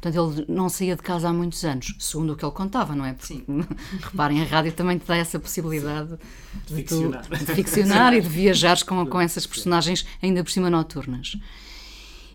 Portanto, 0.00 0.36
ele 0.38 0.46
não 0.48 0.68
saía 0.68 0.94
de 0.94 1.02
casa 1.02 1.28
há 1.28 1.32
muitos 1.32 1.64
anos, 1.64 1.94
segundo 1.98 2.32
o 2.32 2.36
que 2.36 2.44
ele 2.44 2.52
contava, 2.52 2.94
não 2.94 3.04
é? 3.04 3.12
Porque, 3.12 3.34
Sim. 3.34 3.44
reparem, 4.02 4.42
a 4.42 4.44
rádio 4.44 4.72
também 4.72 4.98
te 4.98 5.06
dá 5.06 5.16
essa 5.16 5.38
possibilidade 5.38 6.18
de, 6.66 6.74
ficcionar. 6.74 7.26
Tu, 7.26 7.36
de 7.36 7.54
ficcionar 7.54 8.14
e 8.14 8.20
de 8.20 8.28
viajares 8.28 8.82
com, 8.82 9.04
com 9.06 9.20
essas 9.20 9.46
personagens, 9.46 10.06
ainda 10.22 10.44
por 10.44 10.50
cima 10.50 10.68
noturnas. 10.68 11.36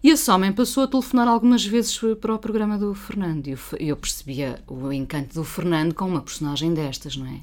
E 0.04 0.10
esse 0.10 0.32
homem 0.32 0.52
passou 0.52 0.84
a 0.84 0.88
telefonar 0.88 1.28
algumas 1.28 1.64
vezes 1.64 2.00
para 2.20 2.34
o 2.34 2.40
programa 2.40 2.78
do 2.78 2.94
Fernando 2.96 3.48
e 3.48 3.52
eu, 3.52 3.60
eu 3.80 3.96
percebia 3.96 4.60
o 4.68 4.92
encanto 4.92 5.36
do 5.36 5.44
Fernando 5.44 5.94
com 5.94 6.06
uma 6.06 6.22
personagem 6.22 6.74
destas, 6.74 7.16
não 7.16 7.28
é? 7.28 7.42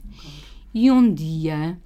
E 0.74 0.90
um 0.90 1.12
dia 1.12 1.78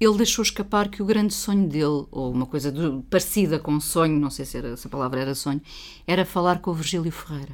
ele 0.00 0.16
deixou 0.16 0.42
escapar 0.42 0.88
que 0.88 1.02
o 1.02 1.04
grande 1.06 1.34
sonho 1.34 1.68
dele, 1.68 2.06
ou 2.10 2.32
uma 2.32 2.46
coisa 2.46 2.72
do- 2.72 3.02
parecida 3.10 3.58
com 3.58 3.78
sonho, 3.78 4.18
não 4.18 4.30
sei 4.30 4.44
se, 4.46 4.56
era, 4.56 4.76
se 4.76 4.86
a 4.86 4.90
palavra 4.90 5.20
era 5.20 5.34
sonho, 5.34 5.60
era 6.06 6.24
falar 6.24 6.60
com 6.60 6.70
o 6.70 6.74
Virgílio 6.74 7.12
Ferreira. 7.12 7.52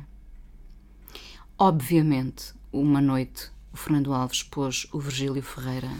Obviamente, 1.58 2.52
uma 2.72 3.00
noite, 3.00 3.50
o 3.72 3.76
Fernando 3.76 4.12
Alves 4.12 4.42
pôs 4.42 4.86
o 4.92 4.98
Virgílio 5.00 5.42
Ferreira 5.42 5.90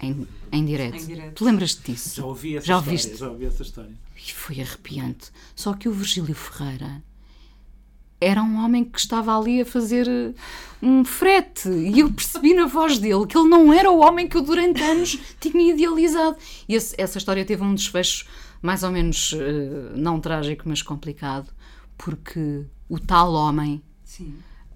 em, 0.00 0.26
em 0.52 0.64
direto. 0.64 0.96
Em 0.96 1.06
direto. 1.06 1.34
Tu 1.34 1.44
lembras-te 1.44 1.92
disso? 1.92 2.16
Já 2.16 2.24
ouvi 2.26 2.56
essa 2.56 2.66
Já 2.66 2.74
história. 2.78 2.90
ouviste? 2.92 3.16
Já 3.18 3.28
ouvi 3.30 3.44
essa 3.46 3.62
história. 3.62 3.90
E 4.16 4.32
foi 4.32 4.60
arrepiante. 4.60 5.30
Só 5.56 5.74
que 5.74 5.88
o 5.88 5.92
Virgílio 5.92 6.34
Ferreira 6.34 7.02
era 8.24 8.42
um 8.42 8.64
homem 8.64 8.84
que 8.84 8.98
estava 8.98 9.36
ali 9.38 9.60
a 9.60 9.66
fazer 9.66 10.08
eh, 10.08 10.32
um 10.82 11.04
frete. 11.04 11.68
E 11.68 12.00
eu 12.00 12.10
percebi 12.12 12.54
na 12.54 12.66
voz 12.66 12.98
dele 12.98 13.26
que 13.26 13.36
ele 13.36 13.48
não 13.48 13.72
era 13.72 13.90
o 13.90 13.98
homem 14.00 14.26
que 14.28 14.36
eu 14.36 14.42
durante 14.42 14.82
anos 14.82 15.18
tinha 15.40 15.72
idealizado. 15.72 16.36
E 16.68 16.74
esse- 16.74 16.94
essa 16.98 17.18
história 17.18 17.44
teve 17.44 17.62
um 17.62 17.74
desfecho 17.74 18.26
mais 18.62 18.82
ou 18.82 18.90
menos 18.90 19.32
eh, 19.36 19.92
não 19.96 20.18
trágico, 20.20 20.62
mas 20.66 20.80
complicado, 20.82 21.50
porque 21.98 22.64
o 22.88 22.98
tal 22.98 23.32
homem 23.34 23.82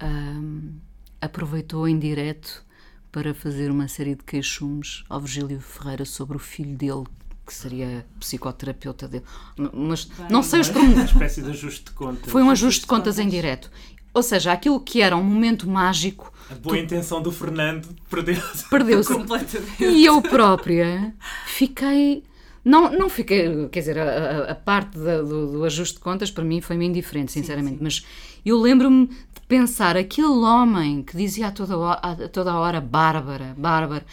ahm, 0.00 0.72
aproveitou 1.20 1.88
em 1.88 1.98
direto 1.98 2.64
para 3.10 3.32
fazer 3.34 3.70
uma 3.70 3.88
série 3.88 4.14
de 4.14 4.22
queixumes 4.24 5.04
ao 5.08 5.20
Virgílio 5.20 5.60
Ferreira 5.60 6.04
sobre 6.04 6.36
o 6.36 6.40
filho 6.40 6.76
dele, 6.76 7.04
que 7.48 7.54
seria 7.54 8.06
psicoterapeuta 8.20 9.08
dele. 9.08 9.24
Mas 9.72 10.08
não 10.30 10.42
sei 10.42 10.60
os 10.60 10.68
Uma 10.68 10.74
pormenores. 10.80 11.10
espécie 11.10 11.42
de 11.42 11.50
ajuste 11.50 11.84
de 11.86 11.90
contas. 11.92 12.30
Foi 12.30 12.42
um 12.42 12.50
ajuste 12.50 12.82
de 12.82 12.86
contas 12.86 13.18
em 13.18 13.28
direto. 13.28 13.70
Ou 14.14 14.22
seja, 14.22 14.52
aquilo 14.52 14.78
que 14.80 15.00
era 15.02 15.16
um 15.16 15.22
momento 15.22 15.68
mágico 15.68 16.32
A 16.50 16.54
boa 16.54 16.78
intenção 16.78 17.20
do 17.22 17.30
Fernando 17.30 17.88
perdeu-se. 18.10 18.68
perdeu-se. 18.68 19.12
Completamente. 19.12 19.84
E 19.84 20.04
eu 20.04 20.20
própria 20.22 21.14
fiquei. 21.46 22.22
Não, 22.64 22.90
não 22.92 23.08
fiquei. 23.08 23.68
Quer 23.68 23.80
dizer, 23.80 23.98
a, 23.98 24.02
a- 24.04 24.50
a 24.52 24.54
parte 24.54 24.98
da- 24.98 25.22
do, 25.22 25.52
do 25.52 25.64
ajuste 25.64 25.94
de 25.94 26.00
contas 26.00 26.30
para 26.30 26.44
mim 26.44 26.60
foi-me 26.60 26.86
indiferente, 26.86 27.32
sinceramente. 27.32 27.78
Mas 27.80 28.04
eu 28.44 28.58
lembro-me 28.60 29.06
de 29.06 29.40
pensar: 29.46 29.96
aquele 29.96 30.26
homem 30.26 31.02
que 31.02 31.16
dizia 31.16 31.48
a 31.48 31.50
toda, 31.52 31.76
hora, 31.78 32.00
a 32.02 32.28
toda 32.28 32.50
a 32.52 32.58
hora 32.58 32.80
Bárbara, 32.80 33.54
Bárbara, 33.56 34.04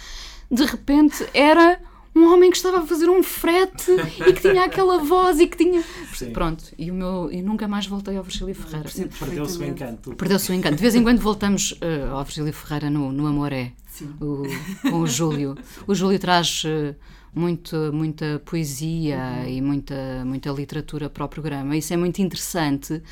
de 0.52 0.63
repente 0.65 1.26
era 1.34 1.80
um 2.15 2.32
homem 2.32 2.49
que 2.49 2.56
estava 2.56 2.80
a 2.80 2.86
fazer 2.86 3.10
um 3.10 3.21
frete 3.21 3.91
e 3.91 4.34
que 4.34 4.41
tinha 4.41 4.63
aquela 4.63 4.99
voz 4.99 5.39
e 5.39 5.47
que 5.47 5.58
tinha. 5.58 5.84
Sim. 6.13 6.32
Pronto, 6.32 6.63
e, 6.78 6.89
o 6.89 6.93
meu, 6.93 7.30
e 7.30 7.41
nunca 7.41 7.67
mais 7.67 7.86
voltei 7.86 8.15
ao 8.15 8.23
Virgílio 8.23 8.56
Ferreira. 8.56 8.89
Perdeu-se 9.19 9.60
o 9.60 9.65
encanto. 9.65 10.15
Perdeu-se 10.15 10.51
o 10.51 10.54
encanto. 10.54 10.75
De 10.78 10.82
vez 10.82 10.95
em 10.95 11.04
quando 11.04 11.19
voltamos 11.19 11.78
eh, 11.82 12.08
ao 12.10 12.23
Virgílio 12.23 12.54
Ferreira 12.54 12.89
no, 12.89 13.12
no 13.12 13.28
Amoré, 13.28 13.73
Sim. 13.88 14.15
o, 14.21 14.43
com 14.89 15.01
o 15.01 15.08
Júlio. 15.08 15.56
O 15.86 15.93
Júlio 15.93 16.17
traz 16.17 16.63
eh, 16.65 16.95
muito, 17.34 17.75
muita 17.91 18.41
poesia 18.45 19.45
e 19.45 19.62
muita, 19.62 20.23
muita 20.23 20.49
literatura 20.51 21.10
para 21.10 21.25
o 21.25 21.28
programa. 21.28 21.75
Isso 21.75 21.93
é 21.93 21.97
muito 21.97 22.21
interessante 22.21 23.04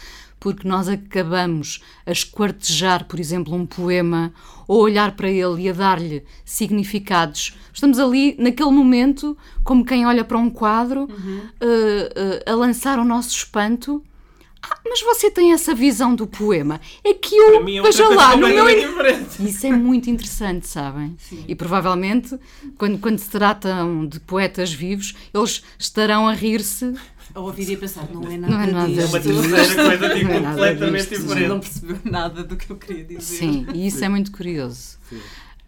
porque 0.44 0.68
nós 0.68 0.90
acabamos 0.90 1.82
a 2.06 2.12
esquartejar, 2.12 3.06
por 3.06 3.18
exemplo, 3.18 3.56
um 3.56 3.66
poema 3.66 4.34
ou 4.68 4.82
a 4.82 4.84
olhar 4.84 5.16
para 5.16 5.30
ele 5.30 5.62
e 5.62 5.70
a 5.70 5.74
dar-lhe 5.74 6.22
significados. 6.44 7.58
Estamos 7.72 7.98
ali, 7.98 8.36
naquele 8.38 8.70
momento, 8.72 9.38
como 9.64 9.86
quem 9.86 10.06
olha 10.06 10.26
para 10.26 10.38
um 10.38 10.50
quadro, 10.50 11.08
eh, 11.62 12.44
eh, 12.46 12.52
a 12.52 12.56
lançar 12.56 13.00
o 13.00 13.06
nosso 13.06 13.30
espanto 13.30 14.04
Ah, 14.62 14.80
mas 14.86 15.02
você 15.02 15.30
tem 15.32 15.54
essa 15.54 15.74
visão 15.74 16.14
do 16.16 16.26
poema. 16.26 16.80
É 17.04 17.14
que 17.14 17.36
eu, 17.36 17.62
é 17.62 17.82
veja 17.82 18.08
lá, 18.10 18.36
no 18.36 18.48
meu 18.48 18.66
diferente. 18.66 19.46
isso 19.46 19.68
é 19.68 19.72
muito 19.72 20.10
interessante, 20.10 20.68
sabem? 20.68 21.18
E 21.48 21.54
provavelmente, 21.54 22.38
quando, 22.78 22.98
quando 22.98 23.20
se 23.20 23.30
tratam 23.30 24.06
de 24.06 24.20
poetas 24.22 24.74
vivos, 24.74 25.16
eles 25.34 25.64
estarão 25.78 26.28
a 26.28 26.34
rir-se. 26.34 26.94
A 27.36 27.40
ouvir 27.40 27.70
e 27.70 27.76
a 27.76 27.78
pensar, 27.78 28.08
não 28.12 28.24
é 28.32 28.38
nada 28.38 28.54
Não 28.54 28.62
é 28.62 28.68
nada 28.68 28.88
disto. 28.88 29.02
É 29.02 29.06
uma 29.06 29.20
terceira 29.20 29.84
coisa 29.98 30.16
tipo, 30.16 30.28
Não 30.30 30.36
é 30.36 30.42
completamente 30.52 31.10
disto. 31.10 31.26
Não 31.26 31.28
diferente. 31.36 31.60
percebeu 31.62 32.00
nada 32.06 32.44
do 32.44 32.56
que 32.56 32.70
eu 32.70 32.76
queria 32.78 33.04
dizer. 33.06 33.22
Sim, 33.22 33.66
e 33.74 33.88
isso 33.88 34.04
é 34.04 34.10
muito 34.10 34.32
curioso. 34.32 34.98
Sim. 35.10 35.20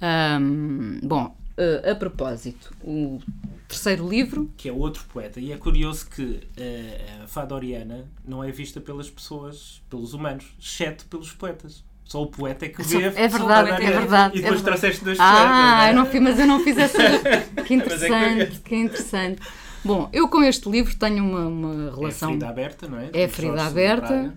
Ahm, 0.01 0.99
bom, 1.03 1.35
eh, 1.57 1.91
a 1.91 1.95
propósito, 1.95 2.71
o 2.83 3.19
terceiro 3.67 4.07
livro, 4.07 4.51
Que 4.57 4.69
é 4.69 4.71
outro 4.71 5.03
poeta. 5.11 5.39
E 5.39 5.51
é 5.51 5.57
curioso 5.57 6.07
que 6.09 6.41
eh, 6.57 7.21
a 7.23 7.27
fada 7.27 7.55
Oriana 7.55 8.05
não 8.27 8.43
é 8.43 8.51
vista 8.51 8.79
pelas 8.79 9.09
pessoas, 9.09 9.81
pelos 9.89 10.13
humanos, 10.13 10.45
exceto 10.59 11.05
pelos 11.05 11.31
poetas. 11.31 11.83
Só 12.03 12.21
o 12.21 12.27
poeta 12.27 12.65
é 12.65 12.69
que 12.69 12.83
vê. 12.83 13.01
é 13.01 13.09
verdade, 13.27 13.83
é 13.83 13.89
verdade, 13.91 14.37
E 14.37 14.41
depois 14.41 14.61
é 14.61 14.63
verdade. 14.63 14.63
trouxeste 14.63 15.03
dois 15.03 15.17
Ah, 15.19 15.31
poetas. 15.31 15.87
eu 15.89 15.95
não 15.95 16.03
não 16.03 16.11
fiz, 16.11 16.21
mas 16.21 16.39
eu 16.39 16.45
não 16.45 16.59
fiz 16.63 16.77
essa. 16.77 16.99
Que 17.65 17.77
Mas 17.77 18.03
é 18.03 18.07
interessante, 18.07 18.35
curioso. 18.35 18.61
que 18.61 18.75
interessante. 18.75 19.41
Bom, 19.85 20.09
eu 20.11 20.27
com 20.27 20.41
este 20.43 20.67
livro 20.69 20.95
tenho 20.95 21.23
uma, 21.23 21.45
uma 21.47 21.87
É 21.91 21.95
relação. 21.95 22.29
ferida 22.29 22.49
aberta, 22.49 22.87
não 22.87 22.97
é? 22.99 23.09
É 23.13 23.27
ferida 23.27 23.63
aberta. 23.65 24.33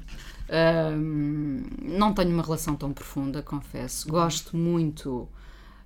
Ahm, 0.50 1.62
não 1.82 2.12
tenho 2.14 2.30
uma 2.30 2.42
relação 2.42 2.74
tão 2.76 2.92
profunda, 2.92 3.42
confesso. 3.42 4.08
Gosto 4.08 4.56
muito. 4.56 5.28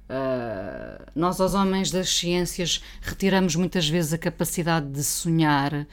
ah, 0.09 1.01
nós, 1.15 1.41
aos 1.41 1.55
homens 1.55 1.91
das 1.91 2.09
ciências, 2.11 2.83
retiramos 3.01 3.57
muitas 3.57 3.89
vezes 3.89 4.13
a 4.13 4.19
capacidade 4.19 4.87
de 4.91 5.03
sonhar, 5.03 5.87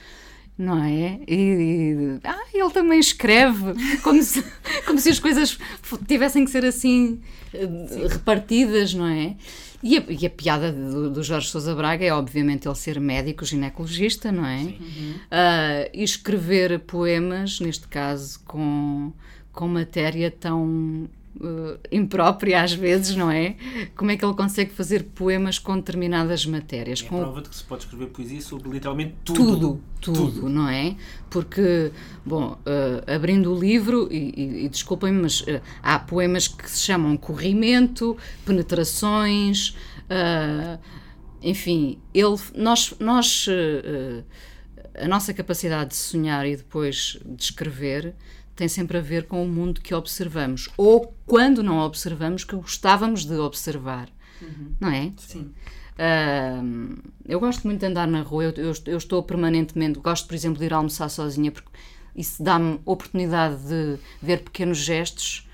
não 0.58 0.84
é? 0.84 1.20
E, 1.28 1.36
e- 1.36 2.20
ah, 2.24 2.46
ele 2.54 2.70
também 2.72 3.00
escreve, 3.00 3.74
como 4.04 4.22
se, 4.22 4.44
como 4.86 5.00
se 5.00 5.10
as 5.10 5.20
coisas 5.20 5.58
tivessem 6.08 6.44
que 6.44 6.52
ser 6.52 6.66
assim 6.66 7.22
eh, 7.54 7.68
repartidas, 8.10 8.94
não 8.94 9.08
é? 9.08 9.36
E 9.82 9.98
a, 9.98 10.04
e 10.10 10.26
a 10.26 10.30
piada 10.30 10.72
do, 10.72 11.10
do 11.10 11.24
Jorge 11.24 11.48
Sousa 11.48 11.74
Braga 11.74 12.04
é, 12.06 12.14
obviamente, 12.14 12.68
ele 12.68 12.76
ser 12.76 13.00
médico 13.00 13.46
ginecologista, 13.46 14.32
não 14.32 14.46
é? 14.46 14.74
Ah, 15.32 15.90
e 15.94 16.04
escrever 16.04 16.80
poemas, 16.80 17.60
neste 17.60 17.88
caso, 17.88 18.40
com, 18.46 19.14
com 19.54 19.68
matéria 19.68 20.30
tão 20.30 21.08
eh, 21.42 21.78
imprópria 21.92 22.62
às 22.64 22.74
vezes, 22.74 23.16
não 23.16 23.30
é? 23.32 23.56
Como 23.96 24.12
é 24.12 24.18
que 24.18 24.24
ele 24.26 24.34
consegue 24.34 24.72
fazer 24.72 25.04
poemas 25.16 25.58
com 25.60 25.76
determinadas 25.76 26.46
matérias? 26.46 27.02
É 27.04 27.08
com 27.08 27.20
prova 27.22 27.42
de 27.42 27.50
que 27.50 27.56
se 27.56 27.64
pode 27.64 27.84
escrever 27.84 28.08
poesia 28.08 28.42
sobre 28.42 28.70
literalmente 28.70 29.16
tudo. 29.24 29.82
tudo, 30.02 30.32
tudo, 30.32 30.50
não 30.50 30.68
é? 30.70 30.96
Porque, 31.30 31.92
bom, 32.26 32.58
eh, 32.66 33.16
abrindo 33.16 33.54
o 33.54 33.60
livro, 33.60 34.08
e, 34.12 34.34
e- 34.36 34.66
e 34.66 34.70
desculpem-me, 34.70 35.22
mas 35.22 35.44
eh, 35.48 35.62
há 35.84 36.00
poemas 36.00 36.48
que 36.48 36.70
se 36.70 36.80
chamam 36.80 37.16
corrimento, 37.18 38.18
penetrações, 38.46 39.76
eh, 40.10 40.78
enfim, 41.42 42.00
ele, 42.14 42.36
nós, 42.56 42.94
nós 43.00 43.48
a 45.02 45.08
nossa 45.08 45.34
capacidade 45.34 45.92
de 45.92 45.96
sonhar 45.96 46.46
e 46.46 46.58
depois 46.58 47.18
de 47.26 47.44
escrever 47.44 48.14
tem 48.60 48.68
sempre 48.68 48.98
a 48.98 49.02
ver 49.02 49.24
com 49.26 49.42
o 49.42 49.48
mundo 49.48 49.80
que 49.80 49.96
observamos, 49.96 50.68
ou 50.76 51.16
quando 51.26 51.64
não 51.64 51.80
observamos, 51.80 52.44
que 52.44 52.58
gostávamos 52.58 53.24
de 53.26 53.36
observar, 53.36 54.10
não 54.82 54.90
é? 54.90 55.14
Sim. 55.18 55.54
Eu 57.26 57.40
gosto 57.40 57.66
muito 57.66 57.80
de 57.80 57.86
andar 57.86 58.08
na 58.08 58.22
rua, 58.22 58.44
eu, 58.46 58.52
eu- 58.52 58.74
eu 58.86 58.98
estou 58.98 59.24
permanentemente, 59.24 60.00
gosto, 60.00 60.28
por 60.28 60.36
exemplo, 60.36 60.60
de 60.60 60.66
ir 60.66 60.74
almoçar 60.74 61.08
sozinha, 61.10 61.52
porque 61.52 61.70
isso 62.16 62.44
dá-me 62.44 62.80
oportunidade 62.86 63.62
de 63.68 63.98
ver 64.22 64.44
pequenos 64.44 64.78
gestos 64.78 65.48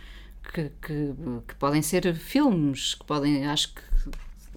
que, 0.53 0.71
que, 0.81 1.13
que 1.47 1.55
podem 1.55 1.81
ser 1.81 2.13
filmes, 2.15 2.95
que 2.95 3.05
podem, 3.05 3.45
acho 3.45 3.73
que 3.73 3.81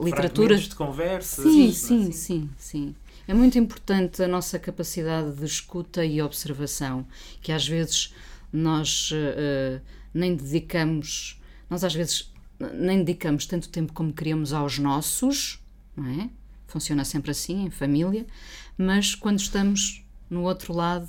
literaturas. 0.00 0.62
De 0.62 0.74
conversa. 0.74 1.42
Sim, 1.42 1.70
sim, 1.72 2.12
sim, 2.12 2.50
sim. 2.56 2.94
É 3.26 3.34
muito 3.34 3.58
importante 3.58 4.22
a 4.22 4.28
nossa 4.28 4.58
capacidade 4.58 5.32
de 5.37 5.44
escuta 5.44 6.02
e 6.04 6.22
observação, 6.22 7.06
que 7.42 7.52
às 7.52 7.66
vezes 7.68 8.14
nós 8.52 9.11
eh, 9.12 9.80
nem 10.12 10.34
dedicamos, 10.34 11.40
nós 11.68 11.84
às 11.84 11.94
vezes 11.94 12.32
nem 12.74 12.98
dedicamos 13.04 13.46
tanto 13.46 13.68
tempo 13.68 13.92
como 13.92 14.12
queríamos 14.12 14.52
aos 14.52 14.78
nossos, 14.78 15.61
não 15.96 16.06
é? 16.06 16.30
Funciona 16.66 17.04
sempre 17.04 17.30
assim, 17.30 17.64
em 17.64 17.70
família, 17.70 18.26
mas 18.76 19.14
quando 19.14 19.38
estamos 19.38 20.04
no 20.28 20.42
outro 20.42 20.72
lado, 20.72 21.08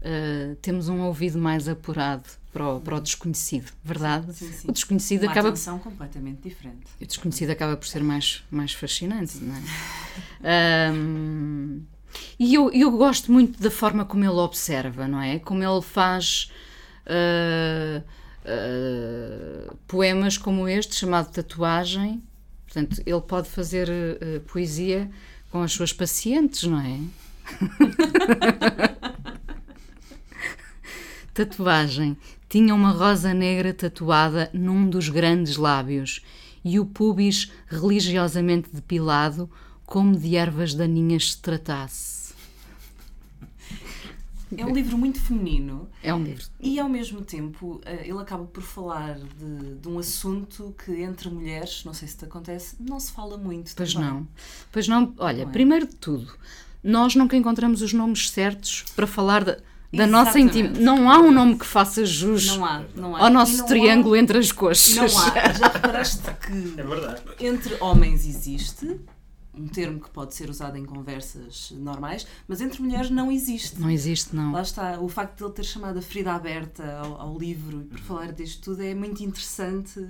eh, 0.00 0.56
temos 0.62 0.88
um 0.88 1.00
ouvido 1.00 1.38
mais 1.38 1.68
apurado 1.68 2.28
para 2.52 2.74
o, 2.74 2.80
para 2.80 2.96
o 2.96 3.00
desconhecido, 3.00 3.72
verdade? 3.82 4.32
Sim, 4.32 4.52
sim. 4.52 4.68
O 4.68 4.72
desconhecido 4.72 5.22
Uma 5.24 5.32
acaba 5.32 5.48
atenção 5.48 5.78
completamente 5.78 6.42
diferente. 6.42 6.84
o 7.00 7.06
desconhecido 7.06 7.50
acaba 7.50 7.76
por 7.76 7.86
ser 7.86 8.02
mais, 8.02 8.44
mais 8.50 8.72
fascinante, 8.72 9.38
não 9.38 9.56
é? 9.56 10.88
Ahm, 10.90 11.80
e 12.38 12.54
eu, 12.54 12.70
eu 12.70 12.90
gosto 12.92 13.32
muito 13.32 13.60
da 13.60 13.70
forma 13.70 14.04
como 14.04 14.24
ele 14.24 14.34
observa, 14.34 15.08
não 15.08 15.20
é? 15.20 15.38
Como 15.38 15.64
ele 15.64 15.82
faz 15.82 16.52
ah, 17.06 18.02
poemas 19.86 20.36
como 20.38 20.68
este, 20.68 20.94
chamado 20.94 21.30
Tatuagem. 21.32 22.22
Portanto, 22.66 23.02
ele 23.06 23.20
pode 23.20 23.48
fazer 23.48 23.88
ah, 23.90 24.40
poesia 24.50 25.10
com 25.50 25.62
as 25.62 25.72
suas 25.72 25.92
pacientes, 25.92 26.64
não 26.64 26.80
é? 26.80 27.00
Tatuagem. 31.34 32.16
Tinha 32.48 32.72
uma 32.72 32.92
rosa 32.92 33.34
negra 33.34 33.74
tatuada 33.74 34.48
num 34.52 34.88
dos 34.88 35.08
grandes 35.08 35.56
lábios 35.56 36.24
e 36.64 36.78
o 36.78 36.86
pubis 36.86 37.50
religiosamente 37.66 38.70
depilado, 38.72 39.50
como 39.84 40.16
de 40.16 40.36
ervas 40.36 40.72
daninhas 40.72 41.32
se 41.32 41.42
tratasse. 41.42 42.23
É 44.56 44.64
um 44.64 44.72
livro 44.74 44.96
muito 44.98 45.20
feminino 45.20 45.88
É 46.02 46.12
um 46.14 46.22
livro. 46.22 46.44
e, 46.60 46.78
ao 46.78 46.88
mesmo 46.88 47.22
tempo, 47.22 47.80
eh, 47.84 48.02
ele 48.08 48.18
acaba 48.18 48.44
por 48.44 48.62
falar 48.62 49.14
de, 49.18 49.74
de 49.80 49.88
um 49.88 49.98
assunto 49.98 50.74
que, 50.84 50.92
entre 51.02 51.28
mulheres, 51.28 51.82
não 51.84 51.92
sei 51.94 52.08
se 52.08 52.16
te 52.16 52.24
acontece, 52.24 52.76
não 52.80 52.98
se 53.00 53.12
fala 53.12 53.36
muito. 53.36 53.72
Pois 53.74 53.92
também. 53.94 54.08
não. 54.08 54.28
Pois 54.72 54.88
não. 54.88 55.14
Olha, 55.18 55.44
Não 55.44 55.50
é? 55.50 55.52
primeiro 55.52 55.86
de 55.86 55.94
tudo, 55.96 56.32
nós 56.82 57.14
nunca 57.14 57.36
encontramos 57.36 57.82
os 57.82 57.92
nomes 57.92 58.30
certos 58.30 58.84
para 58.94 59.06
falar 59.06 59.42
da, 59.44 59.56
da 59.92 60.06
nossa 60.06 60.38
Exatamente. 60.38 60.58
intimidade. 60.58 60.84
Não 60.84 61.10
há 61.10 61.18
um 61.18 61.30
nome 61.30 61.56
que 61.58 61.64
faça 61.64 62.04
jus 62.04 62.56
Não 62.56 62.64
há, 62.64 62.82
não 62.96 63.16
há. 63.16 63.20
ao 63.20 63.30
nosso 63.30 63.56
não 63.58 63.64
há- 63.64 63.68
triângulo 63.68 64.16
entre 64.16 64.38
as 64.38 64.50
coxas. 64.52 64.94
Não 64.96 65.04
há. 65.04 65.52
Já 65.52 65.68
reparaste 65.68 66.18
que 66.40 67.44
É 67.44 67.46
entre 67.46 67.76
homens 67.80 68.26
existe, 68.26 69.00
um 69.56 69.66
termo 69.68 70.00
que 70.00 70.10
pode 70.10 70.34
ser 70.34 70.48
usado 70.50 70.76
em 70.76 70.84
conversas 70.84 71.72
normais, 71.78 72.26
mas 72.48 72.60
entre 72.60 72.82
mulheres 72.82 73.10
não 73.10 73.30
existe. 73.30 73.80
Não 73.80 73.90
existe, 73.90 74.34
não. 74.34 74.52
Lá 74.52 74.62
está, 74.62 74.98
o 75.00 75.08
facto 75.08 75.38
de 75.38 75.44
ele 75.44 75.52
ter 75.52 75.64
chamado 75.64 75.98
a 75.98 76.02
ferida 76.02 76.32
aberta 76.32 76.98
ao, 77.02 77.20
ao 77.20 77.38
livro 77.38 77.80
e 77.82 77.84
por 77.84 77.98
falar 78.00 78.32
disto 78.32 78.62
tudo 78.62 78.82
é 78.82 78.94
muito 78.94 79.22
interessante. 79.22 80.06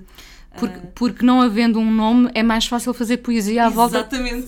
Porque, 0.57 0.75
Ah, 0.81 0.87
porque 0.95 1.25
não 1.25 1.41
havendo 1.41 1.79
um 1.79 1.91
nome 1.93 2.29
é 2.33 2.41
mais 2.41 2.65
fácil 2.65 2.93
fazer 2.93 3.17
poesia 3.17 3.65
à 3.65 3.69
volta. 3.69 3.97
Exatamente. 3.97 4.47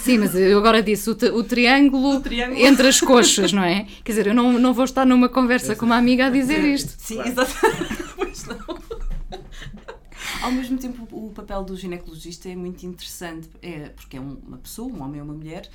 Sim, 0.00 0.18
mas 0.18 0.34
eu 0.34 0.58
agora 0.58 0.82
disse 0.82 1.08
o, 1.08 1.12
o 1.12 1.44
triângulo, 1.44 2.16
O 2.16 2.20
triângulo. 2.20 2.66
entre 2.66 2.88
as 2.88 3.00
coxas, 3.00 3.52
não 3.52 3.62
é? 3.62 3.86
Quer 4.02 4.12
dizer, 4.12 4.26
eu 4.26 4.34
não, 4.34 4.54
não 4.58 4.74
vou 4.74 4.84
estar 4.84 5.06
numa 5.06 5.28
conversa 5.28 5.76
com 5.76 5.86
uma 5.86 5.96
amiga 5.96 6.26
a 6.26 6.30
dizer 6.30 6.58
isto. 6.64 6.94
Sim, 6.98 7.14
Claro. 7.16 7.30
exatamente. 7.30 8.04
Pois 8.16 8.44
não. 8.46 8.93
Ao 10.44 10.52
mesmo 10.52 10.76
tempo, 10.78 11.08
o 11.10 11.30
papel 11.32 11.64
do 11.64 11.74
ginecologista 11.74 12.50
é 12.50 12.54
muito 12.54 12.84
interessante, 12.84 13.48
é, 13.62 13.88
porque 13.88 14.18
é 14.18 14.20
um- 14.20 14.38
uma 14.46 14.58
pessoa, 14.58 14.92
um 14.92 15.02
homem 15.02 15.18
ou 15.20 15.26
uma 15.26 15.32
mulher, 15.34 15.70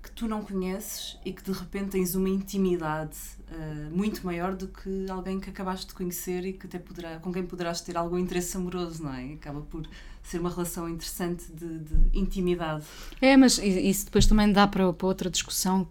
que 0.00 0.08
tu 0.12 0.28
não 0.28 0.40
conheces 0.42 1.18
e 1.24 1.32
que 1.32 1.42
de 1.42 1.50
repente 1.50 1.88
tens 1.90 2.14
uma 2.14 2.28
intimidade 2.28 3.16
ah, 3.50 3.88
muito 3.90 4.24
maior 4.24 4.54
do 4.54 4.68
que 4.68 5.06
alguém 5.10 5.40
que 5.40 5.50
acabaste 5.50 5.86
de 5.88 5.94
conhecer 5.94 6.44
e 6.46 6.52
que 6.52 6.66
até 6.66 6.78
poderá, 6.78 7.18
com 7.18 7.32
quem 7.32 7.44
poderás 7.44 7.80
ter 7.80 7.96
algum 7.96 8.18
interesse 8.18 8.56
amoroso, 8.56 9.02
não 9.02 9.12
é? 9.14 9.32
Acaba 9.34 9.60
por 9.62 9.82
ser 10.22 10.38
uma 10.40 10.50
relação 10.50 10.88
interessante 10.88 11.44
de, 11.52 11.78
de 11.80 12.18
intimidade. 12.18 12.84
É, 13.20 13.36
mas 13.36 13.58
isso 13.58 14.04
depois 14.06 14.26
também 14.26 14.52
dá 14.52 14.66
para, 14.68 14.92
para 14.92 15.06
outra 15.06 15.28
discussão, 15.30 15.88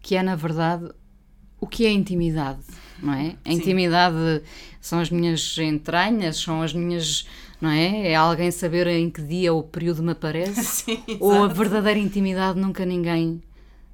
que 0.00 0.14
é, 0.14 0.22
na 0.22 0.36
verdade, 0.36 0.88
o 1.60 1.66
que 1.66 1.84
é 1.86 1.90
intimidade, 1.92 2.60
não 3.02 3.12
é? 3.14 3.36
A 3.44 3.50
Sim. 3.50 3.56
intimidade 3.56 4.42
são 4.80 5.00
as 5.00 5.10
minhas 5.10 5.56
entranhas, 5.58 6.36
são 6.38 6.62
as 6.62 6.72
minhas. 6.72 7.26
Não 7.60 7.70
é? 7.70 8.08
É 8.08 8.14
alguém 8.14 8.50
saber 8.50 8.86
em 8.86 9.10
que 9.10 9.22
dia 9.22 9.52
ou 9.52 9.62
período 9.62 10.02
me 10.02 10.12
aparece? 10.12 10.62
Sim, 10.84 11.02
ou 11.20 11.44
a 11.44 11.48
verdadeira 11.48 11.98
intimidade 11.98 12.58
nunca 12.58 12.84
ninguém 12.84 13.42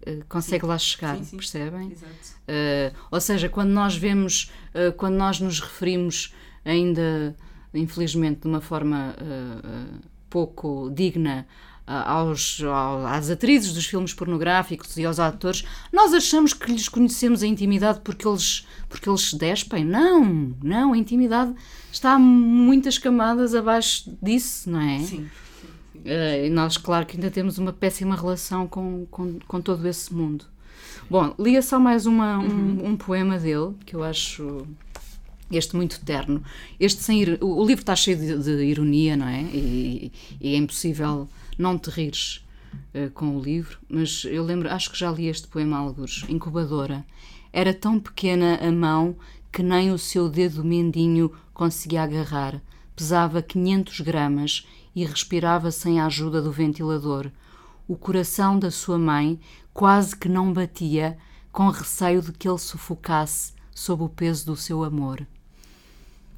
eh, 0.05 0.18
consegue 0.29 0.66
lá 0.66 0.77
chegar, 0.79 1.16
Sim, 1.18 1.25
sim. 1.25 1.37
percebem? 1.37 1.92
Exato. 1.92 2.12
Uh, 2.42 2.96
ou 3.11 3.20
seja, 3.20 3.48
quando 3.48 3.70
nós 3.70 3.96
vemos, 3.96 4.51
uh, 4.75 4.92
quando 4.94 5.14
nós 5.14 5.38
nos 5.38 5.61
referimos 5.61 6.35
ainda, 6.64 7.37
infelizmente, 7.72 8.40
de 8.40 8.48
uma 8.48 8.61
forma 8.61 9.14
uh, 9.20 9.94
uh, 9.94 10.01
pouco 10.29 10.90
digna 10.90 11.46
aos, 11.87 12.61
às 13.09 13.31
atrizes 13.31 13.73
dos 13.73 13.87
filmes 13.87 14.14
pornográficos 14.14 14.97
e 14.97 15.05
aos 15.05 15.18
atores, 15.18 15.64
nós 15.92 16.12
achamos 16.12 16.53
que 16.53 16.71
lhes 16.71 16.88
conhecemos 16.88 17.42
a 17.42 17.47
intimidade 17.47 18.01
porque 18.03 18.27
eles, 18.27 18.66
porque 18.88 19.09
eles 19.09 19.31
se 19.31 19.38
despem. 19.38 19.85
Não, 19.85 20.55
não, 20.62 20.92
a 20.92 20.99
intimidade 20.99 21.55
está 21.90 22.18
muitas 22.18 22.99
camadas 22.99 23.55
abaixo 23.55 24.16
disso, 24.23 24.71
não 24.71 24.81
é? 24.81 24.99
Sim. 25.01 25.29
Uh, 25.95 26.51
nós, 26.53 26.77
claro, 26.77 27.07
que 27.07 27.16
ainda 27.16 27.31
temos 27.31 27.59
uma 27.59 27.73
péssima 27.73 28.16
relação 28.16 28.66
com, 28.66 29.07
com, 29.11 29.38
com 29.47 29.61
todo 29.61 29.87
esse 29.87 30.12
mundo. 30.12 30.45
Bom, 31.09 31.35
lia 31.38 31.62
só 31.62 31.79
mais 31.79 32.07
uma, 32.07 32.38
um, 32.38 32.47
uhum. 32.47 32.87
um 32.88 32.97
poema 32.97 33.38
dele, 33.38 33.75
que 33.85 33.95
eu 33.95 34.03
acho 34.03 34.66
este 35.51 35.77
muito 35.77 36.01
terno. 36.01 36.42
Este 36.81 37.03
sem 37.03 37.23
o, 37.40 37.64
livro 37.64 37.83
está 37.83 37.95
cheio 37.95 38.16
de, 38.16 38.38
de 38.38 38.64
ironia, 38.64 39.16
não 39.16 39.29
é? 39.29 39.42
E, 39.42 40.12
e, 40.40 40.55
é 40.55 40.57
impossível 40.57 41.29
não 41.59 41.79
te 41.79 41.91
rires 41.91 42.45
uh, 42.95 43.11
com 43.11 43.37
o 43.37 43.41
livro, 43.41 43.79
mas 43.88 44.25
eu 44.25 44.45
lembro, 44.45 44.71
acho 44.71 44.91
que 44.91 44.99
já 44.99 45.11
li 45.11 45.27
este 45.27 45.49
poema 45.49 45.79
alguns, 45.79 46.25
Incubadora. 46.29 47.05
Era 47.53 47.75
tão 47.75 48.01
pequena 48.01 48.57
a 48.57 48.73
mão 48.73 49.17
que 49.53 49.62
nem 49.62 49.91
o 49.91 49.99
seu 49.99 50.29
dedo 50.29 50.65
mendinho 50.65 51.31
conseguia 51.53 52.03
agarrar. 52.03 52.61
Pesava 52.97 53.43
500 53.43 54.01
gramas 54.01 54.67
e 54.95 55.05
respirava 55.05 55.71
sem 55.71 56.01
a 56.01 56.07
ajuda 56.07 56.41
do 56.41 56.51
ventilador. 56.51 57.31
O 57.87 57.97
coração 57.97 58.59
da 58.59 58.71
sua 58.71 58.99
mãe 58.99 59.38
quase 59.73 60.17
que 60.17 60.29
não 60.29 60.53
batia, 60.53 61.19
com 61.51 61.69
receio 61.69 62.23
de 62.23 62.33
que 62.33 62.49
ele 62.49 62.59
sufocasse 62.59 63.53
sob 63.75 64.03
o 64.03 64.09
peso 64.09 64.47
do 64.47 64.57
seu 64.57 64.83
amor. 64.85 65.27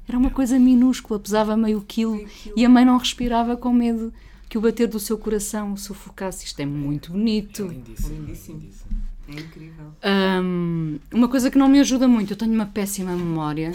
Era 0.07 0.17
uma 0.17 0.29
coisa 0.29 0.59
minúscula, 0.59 1.19
pesava 1.19 1.57
meio 1.57 1.81
quilo, 1.81 2.23
e 2.55 2.65
a 2.65 2.69
mãe 2.69 2.85
não 2.85 2.97
respirava 2.97 3.57
com 3.57 3.73
medo 3.73 4.13
que 4.55 4.57
o 4.57 4.61
bater 4.61 4.87
do 4.87 5.01
seu 5.01 5.17
coração 5.17 5.73
o 5.73 5.77
sufocasse. 5.77 6.45
Isto 6.45 6.61
é 6.61 6.65
muito 6.65 7.11
bonito. 7.11 7.65
É 7.65 7.67
lindíssimo. 7.67 8.13
lindíssimo. 8.13 8.71
É 9.27 9.33
incrível. 9.33 9.91
Um, 10.41 10.97
uma 11.11 11.27
coisa 11.27 11.51
que 11.51 11.57
não 11.57 11.67
me 11.67 11.77
ajuda 11.81 12.07
muito, 12.07 12.31
eu 12.31 12.37
tenho 12.37 12.53
uma 12.53 12.65
péssima 12.65 13.13
memória. 13.17 13.73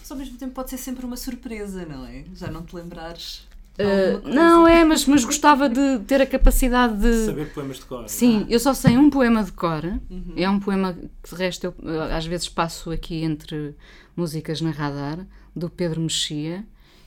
Mas 0.00 0.10
ao 0.10 0.16
mesmo 0.16 0.38
tempo 0.38 0.54
pode 0.54 0.70
ser 0.70 0.78
sempre 0.78 1.04
uma 1.04 1.18
surpresa, 1.18 1.84
não 1.84 2.06
é? 2.06 2.24
Já 2.34 2.50
não 2.50 2.62
te 2.62 2.74
lembrares. 2.74 3.46
Uh, 3.78 4.26
não, 4.26 4.66
é, 4.66 4.82
mas, 4.82 5.04
mas 5.04 5.26
gostava 5.26 5.68
de 5.68 5.98
ter 6.06 6.22
a 6.22 6.26
capacidade 6.26 6.96
de. 6.96 7.26
Saber 7.26 7.52
poemas 7.52 7.76
de 7.80 7.84
cor. 7.84 8.08
Sim, 8.08 8.46
eu 8.48 8.60
só 8.60 8.72
sei 8.72 8.96
um 8.96 9.10
poema 9.10 9.44
de 9.44 9.52
cor. 9.52 9.84
Uhum. 9.84 10.32
É 10.36 10.48
um 10.48 10.58
poema 10.58 10.94
que, 10.94 11.34
de 11.34 11.36
resto, 11.36 11.74
eu 11.82 12.02
às 12.02 12.24
vezes 12.24 12.48
passo 12.48 12.90
aqui 12.90 13.22
entre 13.22 13.74
músicas 14.16 14.62
na 14.62 14.70
radar, 14.70 15.26
do 15.54 15.68
Pedro 15.68 16.00
Mexia, 16.00 16.64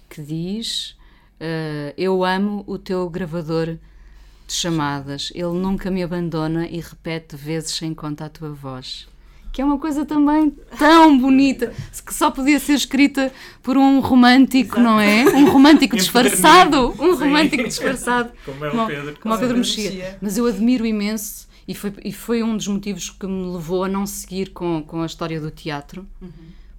que 0.08 0.22
diz: 0.22 0.96
uh, 1.39 1.93
Eu 1.98 2.24
amo 2.24 2.63
o 2.67 2.78
teu 2.78 3.10
gravador 3.10 3.78
de 4.48 4.54
chamadas, 4.54 5.32
ele 5.34 5.54
nunca 5.54 5.89
me 5.89 6.04
abandona 6.04 6.67
e 6.67 6.80
repete 6.80 7.36
vezes 7.36 7.71
sem 7.71 7.93
conta 7.93 8.26
a 8.26 8.30
tua 8.30 8.54
voz 8.54 9.08
que 9.56 9.62
é 9.62 9.65
uma 9.65 9.80
coisa 9.80 10.06
também 10.06 10.50
tão 10.78 11.17
bonita, 11.17 11.74
que 12.06 12.13
só 12.13 12.30
podia 12.30 12.60
ser 12.60 12.74
escrita 12.74 13.32
por 13.63 13.78
um 13.78 14.02
romântico, 14.02 14.78
Exato. 14.78 14.82
não 14.82 15.00
é? 15.00 15.24
Um 15.34 15.50
romântico 15.50 15.95
disfarçado, 15.95 16.93
um 17.00 17.15
romântico 17.15 17.63
disfarçado, 17.63 18.34
como 18.43 18.65
é 18.65 18.69
o 18.69 18.86
Pedro, 18.86 19.17
como, 19.17 19.34
o 19.34 19.39
Pedro 19.39 19.58
Mexia. 19.58 20.17
Mas 20.19 20.38
eu 20.38 20.45
admiro 20.45 20.86
imenso 20.86 21.48
e 21.65 21.74
foi, 21.74 21.93
e 22.04 22.12
foi 22.12 22.43
um 22.43 22.58
dos 22.58 22.67
motivos 22.67 23.10
que 23.10 23.26
me 23.26 23.54
levou 23.54 23.86
a 23.86 23.88
não 23.88 24.06
seguir 24.06 24.50
com, 24.50 24.84
com 24.84 25.02
a 25.02 25.06
história 25.06 25.39
do 25.39 25.50
teatro. 25.50 26.06
Uhum. 26.21 26.30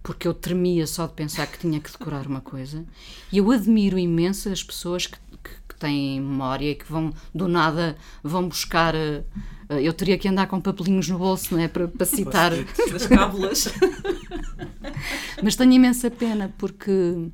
Porque 0.07 0.29
eu 0.29 0.33
tremia 0.33 0.87
só 0.87 1.05
de 1.09 1.15
pensar 1.15 1.49
que 1.49 1.59
tinha 1.59 1.81
que 1.81 1.91
decorar 1.91 2.29
uma 2.29 2.41
coisa. 2.41 2.87
E 3.33 3.39
eu 3.39 3.51
admiro 3.51 3.99
imenso 3.99 4.49
as 4.49 4.63
pessoas 4.63 5.09
que, 5.09 5.19
que, 5.19 5.51
que 5.69 5.75
têm 5.75 6.21
memória 6.21 6.71
e 6.71 6.75
que 6.77 6.85
vão, 6.89 7.13
do 7.35 7.49
nada, 7.49 7.97
vão 8.23 8.47
buscar 8.49 8.95
uh, 8.95 9.25
eu 9.69 9.93
teria 9.93 10.17
que 10.17 10.29
andar 10.29 10.47
com 10.47 10.61
papelinhos 10.61 11.09
no 11.09 11.19
bolso, 11.19 11.53
não 11.53 11.61
é? 11.61 11.67
Para, 11.67 11.89
para 11.89 12.07
citar. 12.07 12.53
As 12.95 13.09
cábulas. 13.09 13.67
Mas 15.43 15.57
tenho 15.57 15.73
imensa 15.73 16.09
pena, 16.09 16.55
porque 16.57 17.29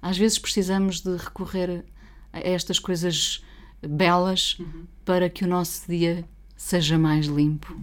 às 0.00 0.16
vezes 0.16 0.38
precisamos 0.38 1.00
de 1.00 1.16
recorrer 1.16 1.84
a 2.32 2.38
estas 2.38 2.78
coisas 2.78 3.42
belas 3.84 4.60
uhum. 4.60 4.86
para 5.04 5.28
que 5.28 5.44
o 5.44 5.48
nosso 5.48 5.88
dia 5.88 6.24
seja 6.56 6.96
mais 6.96 7.26
limpo. 7.26 7.76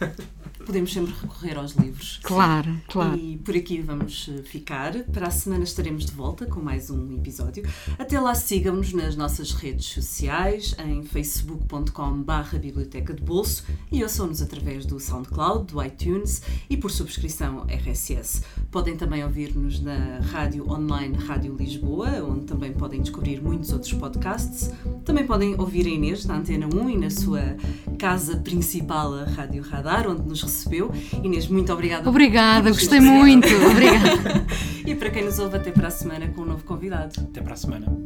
podemos 0.64 0.92
sempre 0.92 1.12
recorrer 1.12 1.56
aos 1.56 1.72
livros. 1.72 2.20
Claro, 2.22 2.80
claro. 2.88 3.16
E 3.16 3.36
por 3.38 3.54
aqui 3.54 3.80
vamos 3.80 4.30
eh, 4.32 4.42
ficar. 4.42 4.92
Para 5.04 5.28
a 5.28 5.30
semana 5.30 5.64
estaremos 5.64 6.06
de 6.06 6.12
volta 6.12 6.46
com 6.46 6.60
mais 6.60 6.90
um 6.90 7.12
episódio. 7.12 7.64
Até 7.98 8.18
lá 8.18 8.34
sigam-nos 8.34 8.92
nas 8.92 9.16
nossas 9.16 9.52
redes 9.52 9.86
sociais, 9.86 10.74
em 10.84 11.02
facebook.com.br 11.02 12.58
Biblioteca 12.60 13.12
de 13.12 13.22
Bolso 13.22 13.64
e 13.92 14.02
ouçam-nos 14.02 14.40
através 14.40 14.86
do 14.86 14.98
SoundCloud, 14.98 15.72
do 15.72 15.82
iTunes 15.82 16.42
e 16.68 16.76
por 16.76 16.90
subscrição 16.90 17.66
RSS. 17.68 18.42
Podem 18.70 18.96
também 18.96 19.22
ouvir-nos 19.22 19.80
na 19.80 20.20
rádio 20.20 20.70
online 20.70 21.16
Rádio 21.16 21.54
Lisboa, 21.56 22.08
onde 22.22 22.46
também 22.46 22.72
podem 22.72 23.00
descobrir 23.00 23.40
muitos 23.40 23.72
outros 23.72 23.92
podcasts. 23.92 24.70
Também 25.04 25.26
podem 25.26 25.58
ouvir 25.60 25.86
a 25.86 25.90
Inês 25.90 26.24
na 26.24 26.38
Antena 26.38 26.66
1 26.66 26.90
e 26.90 26.96
na 26.96 27.10
sua 27.10 27.56
casa 27.98 28.36
principal, 28.38 29.14
a 29.14 29.24
Rádio 29.24 29.62
Radar, 29.62 30.08
onde 30.08 30.22
nos 30.22 30.42
recebeu. 30.54 30.90
Inês, 31.22 31.48
muito 31.48 31.72
obrigada. 31.72 32.08
Obrigada, 32.08 32.70
gostei 32.70 33.00
muito. 33.00 33.48
obrigada. 33.70 34.46
e 34.86 34.94
para 34.94 35.10
quem 35.10 35.24
nos 35.24 35.38
ouve, 35.38 35.56
até 35.56 35.70
para 35.70 35.88
a 35.88 35.90
semana 35.90 36.28
com 36.28 36.42
um 36.42 36.46
novo 36.46 36.64
convidado. 36.64 37.12
Até 37.20 37.40
para 37.40 37.54
a 37.54 37.56
semana. 37.56 38.03